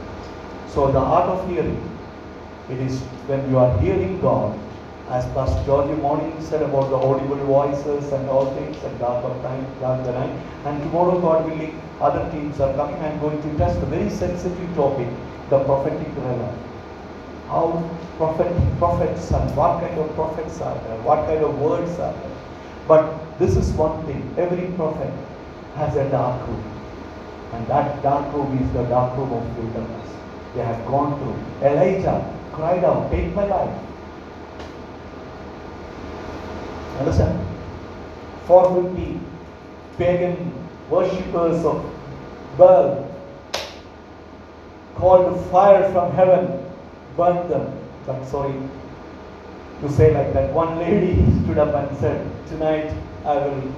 So 0.68 0.92
the 0.92 1.00
art 1.00 1.30
of 1.30 1.50
hearing, 1.50 1.82
it 2.70 2.80
is 2.80 3.00
when 3.28 3.50
you 3.50 3.58
are 3.58 3.78
hearing 3.80 4.22
God, 4.22 4.58
as 5.10 5.26
Pastor 5.34 5.62
George 5.66 5.98
Morning 5.98 6.34
said 6.42 6.62
about 6.62 6.90
the 6.90 6.96
audible 6.96 7.44
voices 7.48 8.14
and 8.14 8.30
all 8.30 8.46
things 8.56 8.78
and 8.84 8.98
dark 9.00 9.26
of 9.26 9.42
time, 9.42 9.66
dark 9.82 10.06
the 10.06 10.14
night. 10.14 10.32
And 10.66 10.82
tomorrow, 10.84 11.20
God 11.20 11.50
willing, 11.50 11.82
other 12.02 12.30
teams 12.32 12.60
are 12.60 12.74
coming. 12.76 13.00
I'm 13.02 13.20
going 13.20 13.42
to 13.42 13.58
test 13.58 13.78
a 13.82 13.86
very 13.86 14.10
sensitive 14.10 14.76
topic, 14.76 15.08
the 15.50 15.64
prophetic 15.64 16.08
realm 16.18 16.58
how 17.52 17.68
prophet, 18.18 18.52
prophets 18.80 19.30
and 19.32 19.56
what 19.58 19.82
kind 19.82 20.00
of 20.00 20.14
prophets 20.16 20.62
are 20.62 20.76
there, 20.84 20.98
what 21.08 21.26
kind 21.28 21.44
of 21.44 21.60
words 21.60 21.92
are 22.00 22.14
there. 22.14 22.38
But 22.88 23.40
this 23.40 23.58
is 23.58 23.72
one 23.74 24.06
thing 24.06 24.22
every 24.38 24.68
prophet 24.78 25.14
has 25.76 25.98
a 25.98 26.10
dark 26.10 26.48
room, 26.48 26.64
and 27.54 27.68
that 27.68 28.02
dark 28.02 28.34
room 28.34 28.58
is 28.58 28.72
the 28.74 28.84
dark 28.84 29.18
room 29.18 29.34
of 29.34 29.58
wilderness. 29.58 30.10
They 30.56 30.64
have 30.64 30.86
gone 30.86 31.20
through. 31.20 31.68
Elijah 31.68 32.18
cried 32.54 32.86
out, 32.86 33.12
Take 33.12 33.36
my 33.36 33.46
life. 33.46 33.78
Understand? 37.00 37.48
450 38.48 39.20
pagan 39.98 40.61
worshippers 40.92 41.66
of 41.66 41.84
Baal 42.58 43.08
called 44.96 45.50
fire 45.50 45.92
from 45.92 46.12
heaven 46.12 46.62
burn 47.18 47.50
them. 47.50 47.78
But 48.06 48.26
sorry 48.26 48.54
to 49.82 49.92
say 49.92 50.14
like 50.14 50.34
that. 50.34 50.52
One 50.54 50.80
lady 50.80 51.14
stood 51.44 51.58
up 51.58 51.74
and 51.76 51.98
said, 51.98 52.48
Tonight 52.48 52.94
I 53.26 53.36
will 53.38 53.74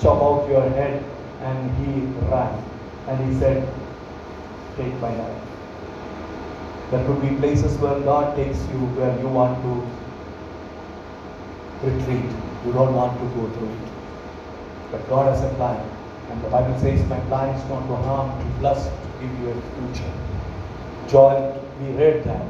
chop 0.00 0.22
out 0.22 0.48
your 0.48 0.68
head. 0.70 1.04
And 1.40 1.70
he 1.78 2.00
ran. 2.28 2.64
And 3.08 3.32
he 3.32 3.38
said, 3.38 3.68
Take 4.76 4.94
my 5.00 5.14
life. 5.14 5.42
There 6.90 7.04
could 7.06 7.20
be 7.20 7.36
places 7.36 7.76
where 7.78 7.98
God 8.00 8.36
takes 8.36 8.58
you 8.72 8.80
where 8.98 9.18
you 9.20 9.28
want 9.28 9.60
to 9.62 9.72
retreat. 11.86 12.30
You 12.64 12.72
don't 12.72 12.94
want 12.94 13.18
to 13.20 13.26
go 13.36 13.48
through 13.54 13.72
it. 13.72 13.95
But 14.90 15.08
God 15.08 15.34
has 15.34 15.42
a 15.44 15.54
plan. 15.56 15.80
And 16.30 16.42
the 16.42 16.48
Bible 16.48 16.78
says, 16.80 17.06
My 17.08 17.20
plan 17.28 17.54
is 17.54 17.68
not 17.68 17.86
to 17.86 17.96
harm, 17.96 18.38
to 18.38 18.58
bless, 18.58 18.86
to 18.86 19.08
give 19.20 19.38
you 19.40 19.50
a 19.50 19.92
future. 19.92 20.12
Joel 21.08 21.56
we 21.80 21.88
read 21.92 22.24
that. 22.24 22.42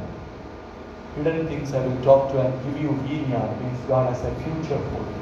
Hidden 1.15 1.47
things 1.47 1.73
I 1.73 1.85
will 1.85 2.01
talk 2.03 2.31
to 2.31 2.39
and 2.39 2.53
give 2.63 2.81
you 2.81 2.91
vineyard 3.03 3.61
means 3.61 3.79
God 3.87 4.13
has 4.13 4.23
a 4.23 4.33
future 4.43 4.79
for 4.89 5.01
you. 5.03 5.17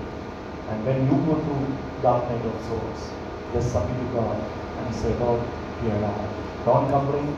And 0.69 0.85
when 0.85 1.05
you 1.05 1.17
go 1.25 1.41
through 1.41 1.77
dark 2.01 2.29
night 2.29 2.45
of 2.45 2.61
souls, 2.67 3.09
just 3.53 3.71
submit 3.71 3.97
to 3.99 4.13
God 4.13 4.37
and 4.79 4.93
say, 4.93 5.13
Lord, 5.17 5.41
here 5.81 5.93
I 5.93 6.13
am. 6.13 6.65
Don't 6.65 6.89
complain. 6.89 7.37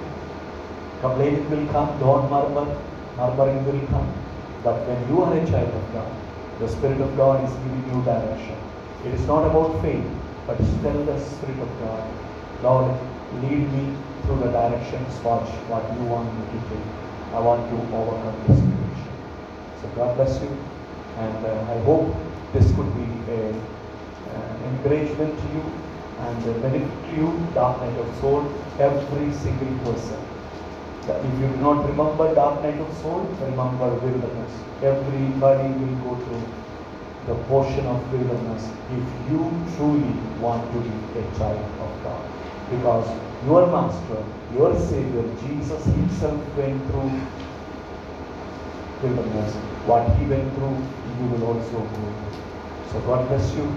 Complaining 1.01 1.49
will 1.49 1.67
come. 1.71 1.99
Don't 1.99 2.30
murmur. 2.30 2.67
Murmuring 3.17 3.65
will 3.65 3.88
come. 3.88 4.11
But 4.63 4.86
when 4.88 5.07
you 5.09 5.23
are 5.23 5.34
a 5.34 5.45
child 5.45 5.69
of 5.69 5.93
God, 5.93 6.11
the 6.59 6.67
Spirit 6.67 6.99
of 6.99 7.15
God 7.15 7.43
is 7.43 7.53
giving 7.63 7.86
you 7.93 8.03
direction. 8.03 8.66
It 9.05 9.13
is 9.13 9.25
not 9.27 9.45
about 9.45 9.81
faith, 9.81 10.05
but 10.47 10.57
still 10.57 11.05
the 11.05 11.19
Spirit 11.19 11.59
of 11.59 11.69
God, 11.79 12.03
Lord, 12.63 12.91
lead 13.43 13.71
me 13.71 13.95
through 14.23 14.39
the 14.39 14.51
directions 14.51 15.13
watch 15.23 15.47
what 15.69 15.83
you 15.93 16.03
want 16.09 16.27
me 16.33 16.43
to 16.51 16.59
do. 16.67 16.79
I 17.33 17.39
want 17.39 17.69
to 17.69 17.75
overcome 17.95 18.35
this 18.47 18.57
situation. 18.57 19.13
So 19.81 19.87
God 19.95 20.15
bless 20.17 20.41
you, 20.41 20.49
and 21.17 21.45
uh, 21.45 21.73
I 21.73 21.77
hope 21.85 22.15
this 22.53 22.65
could 22.75 22.89
be 22.97 23.07
an 23.31 23.53
uh, 24.33 24.67
encouragement 24.71 25.37
to 25.37 25.47
you 25.53 25.63
and 26.27 26.43
uh, 26.49 26.53
benefit 26.65 27.15
you, 27.15 27.31
dark 27.53 27.79
night 27.81 27.97
of 27.99 28.09
soul, 28.19 28.41
every 28.79 29.31
single 29.31 29.73
person. 29.85 30.19
That 31.05 31.23
if 31.23 31.39
you 31.39 31.47
do 31.47 31.57
not 31.57 31.87
remember 31.87 32.33
dark 32.33 32.63
night 32.63 32.79
of 32.81 32.91
soul, 32.97 33.21
remember 33.39 33.93
wilderness. 34.03 34.51
Everybody 34.81 35.69
will 35.79 35.95
go 36.03 36.25
through 36.25 36.66
the 37.28 37.36
portion 37.51 37.86
of 37.86 37.99
wilderness 38.11 38.63
if 38.89 39.03
you 39.30 39.39
truly 39.75 40.15
want 40.39 40.63
to 40.71 40.80
be 40.80 41.19
a 41.19 41.23
child 41.38 41.59
of 41.86 41.91
God. 42.03 42.23
Because 42.71 43.07
your 43.45 43.67
Master, 43.67 44.23
your 44.55 44.71
Savior, 44.80 45.23
Jesus 45.43 45.84
Himself 45.86 46.39
went 46.55 46.80
through 46.88 47.11
wilderness. 49.03 49.53
What 49.86 50.07
He 50.15 50.25
went 50.25 50.55
through, 50.55 50.80
you 51.19 51.25
will 51.28 51.43
also 51.51 51.84
go 51.84 52.07
through. 52.15 52.91
So 52.91 52.99
God 53.01 53.28
bless 53.28 53.53
you, 53.55 53.67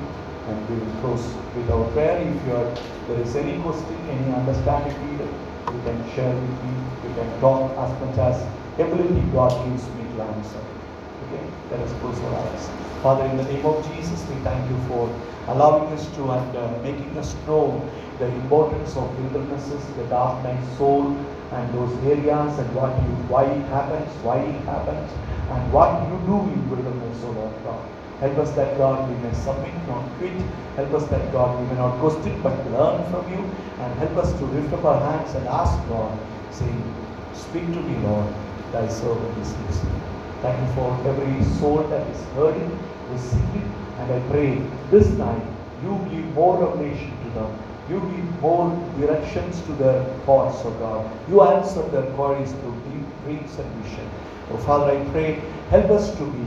and 0.46 0.68
we 0.70 0.76
will 0.78 1.01
close 1.03 1.26
with 1.57 1.70
our 1.70 1.90
prayer. 1.90 2.18
If 2.22 2.46
you 2.46 2.55
are, 2.55 2.70
there 3.09 3.20
is 3.20 3.34
any 3.34 3.61
question, 3.62 3.98
any 4.09 4.30
understanding 4.32 4.94
needed, 5.11 5.30
you 5.74 5.80
can 5.82 5.98
share 6.14 6.34
with 6.34 6.55
me. 6.62 6.70
You 7.03 7.14
can 7.18 7.40
talk 7.40 7.74
as 7.82 7.90
much 7.98 8.18
as 8.18 8.46
ability 8.78 9.26
God 9.34 9.51
gives 9.66 9.90
me 9.98 10.07
to 10.14 10.22
answer. 10.22 10.79
Okay, 11.28 11.44
let 11.70 11.80
us 11.80 11.92
close 12.00 12.18
our 12.22 12.34
eyes. 12.48 12.68
Father, 13.02 13.24
in 13.26 13.36
the 13.36 13.44
name 13.44 13.64
of 13.64 13.84
Jesus, 13.88 14.20
we 14.28 14.36
thank 14.44 14.68
you 14.70 14.76
for 14.88 15.08
allowing 15.48 15.92
us 15.92 16.04
to 16.16 16.30
and 16.30 16.56
uh, 16.56 16.78
making 16.82 17.16
us 17.18 17.34
know 17.46 17.88
the 18.18 18.26
importance 18.26 18.96
of 18.96 19.08
wildernesses, 19.20 19.84
the 19.96 20.04
dark 20.04 20.42
night 20.44 20.64
soul, 20.76 21.16
and 21.52 21.74
those 21.74 21.92
areas, 22.04 22.58
and 22.58 22.74
what 22.74 22.92
you, 23.02 23.12
why 23.32 23.44
it 23.44 23.64
happens, 23.68 24.10
why 24.22 24.38
it 24.38 24.60
happens, 24.64 25.10
and 25.50 25.72
what 25.72 25.92
you 26.08 26.16
do 26.28 26.38
in 26.52 26.70
wilderness, 26.70 27.24
O 27.24 27.30
Lord 27.32 27.56
God. 27.64 27.84
Help 28.20 28.38
us 28.38 28.50
that 28.52 28.76
God 28.76 29.08
we 29.08 29.16
may 29.24 29.32
submit, 29.34 29.74
not 29.88 30.04
quit. 30.18 30.36
Help 30.76 30.92
us 30.92 31.06
that 31.08 31.32
God 31.32 31.58
we 31.58 31.66
may 31.68 31.76
not 31.76 31.98
question, 32.00 32.40
but 32.42 32.56
learn 32.70 33.00
from 33.10 33.24
you, 33.32 33.40
and 33.80 33.98
help 33.98 34.16
us 34.18 34.32
to 34.38 34.44
lift 34.44 34.72
up 34.74 34.84
our 34.84 35.00
hands 35.00 35.34
and 35.34 35.48
ask 35.48 35.72
God, 35.88 36.18
saying, 36.52 36.84
Speak 37.32 37.64
to 37.72 37.80
me, 37.80 37.96
Lord, 38.06 38.28
thy 38.72 38.86
servant 38.88 39.38
is 39.38 39.56
listening. 39.56 40.19
Thank 40.43 40.66
you 40.66 40.74
for 40.74 40.97
every 41.07 41.45
soul 41.59 41.82
that 41.88 42.07
is 42.09 42.22
hurting, 42.34 42.70
receiving, 43.12 43.68
and 43.99 44.12
I 44.12 44.20
pray 44.30 44.57
this 44.91 45.09
night 45.11 45.43
you 45.82 45.99
give 46.11 46.24
more 46.34 46.59
revelation 46.59 47.12
to 47.24 47.30
them 47.30 47.59
you 47.91 47.99
give 48.14 48.41
more 48.41 48.70
directions 49.01 49.61
to 49.62 49.72
their 49.72 50.05
thoughts, 50.24 50.62
oh 50.64 50.70
God. 50.78 51.11
You 51.28 51.43
answer 51.43 51.82
their 51.88 52.07
queries 52.14 52.53
through 52.53 52.76
deep 52.86 53.05
dreams 53.24 53.59
and 53.59 53.68
vision. 53.82 54.09
Oh 54.53 54.59
Father, 54.59 54.93
I 54.93 55.05
pray, 55.11 55.34
help 55.70 55.91
us 55.91 56.16
to 56.18 56.24
be, 56.30 56.47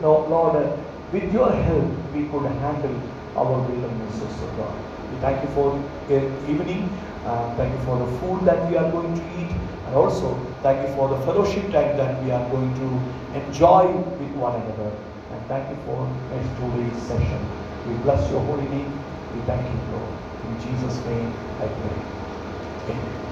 Lord, 0.00 0.56
with 1.12 1.32
your 1.34 1.50
help, 1.52 1.84
we 2.14 2.22
could 2.28 2.46
handle 2.64 2.96
our 3.36 3.60
wildernesses, 3.60 4.42
O 4.42 4.46
God. 4.56 4.74
We 5.12 5.18
thank 5.20 5.42
you 5.42 5.50
for 5.54 5.74
the 6.08 6.18
evening. 6.48 6.88
Uh, 7.26 7.54
thank 7.56 7.74
you 7.74 7.84
for 7.84 7.98
the 7.98 8.06
food 8.18 8.44
that 8.46 8.70
we 8.70 8.76
are 8.76 8.90
going 8.92 9.14
to 9.14 9.22
eat. 9.40 9.50
And 9.86 9.94
also, 9.96 10.38
thank 10.62 10.86
you 10.86 10.94
for 10.94 11.08
the 11.08 11.16
fellowship 11.24 11.64
time 11.72 11.96
that 11.96 12.22
we 12.22 12.30
are 12.30 12.48
going 12.50 12.74
to 12.74 12.88
enjoy 13.38 13.86
with 14.20 14.32
one 14.32 14.60
another. 14.62 14.90
And 15.32 15.46
thank 15.48 15.70
you 15.70 15.78
for 15.84 16.06
next 16.30 16.56
two 16.58 16.70
session. 17.06 17.40
We 17.86 17.94
bless 18.04 18.30
your 18.30 18.40
holy 18.40 18.68
name. 18.68 19.04
We 19.34 19.40
thank 19.42 19.64
you, 19.72 19.80
Lord. 19.96 20.14
In 20.44 20.58
Jesus' 20.58 21.04
name, 21.06 21.32
I 21.60 21.66
pray. 21.68 23.29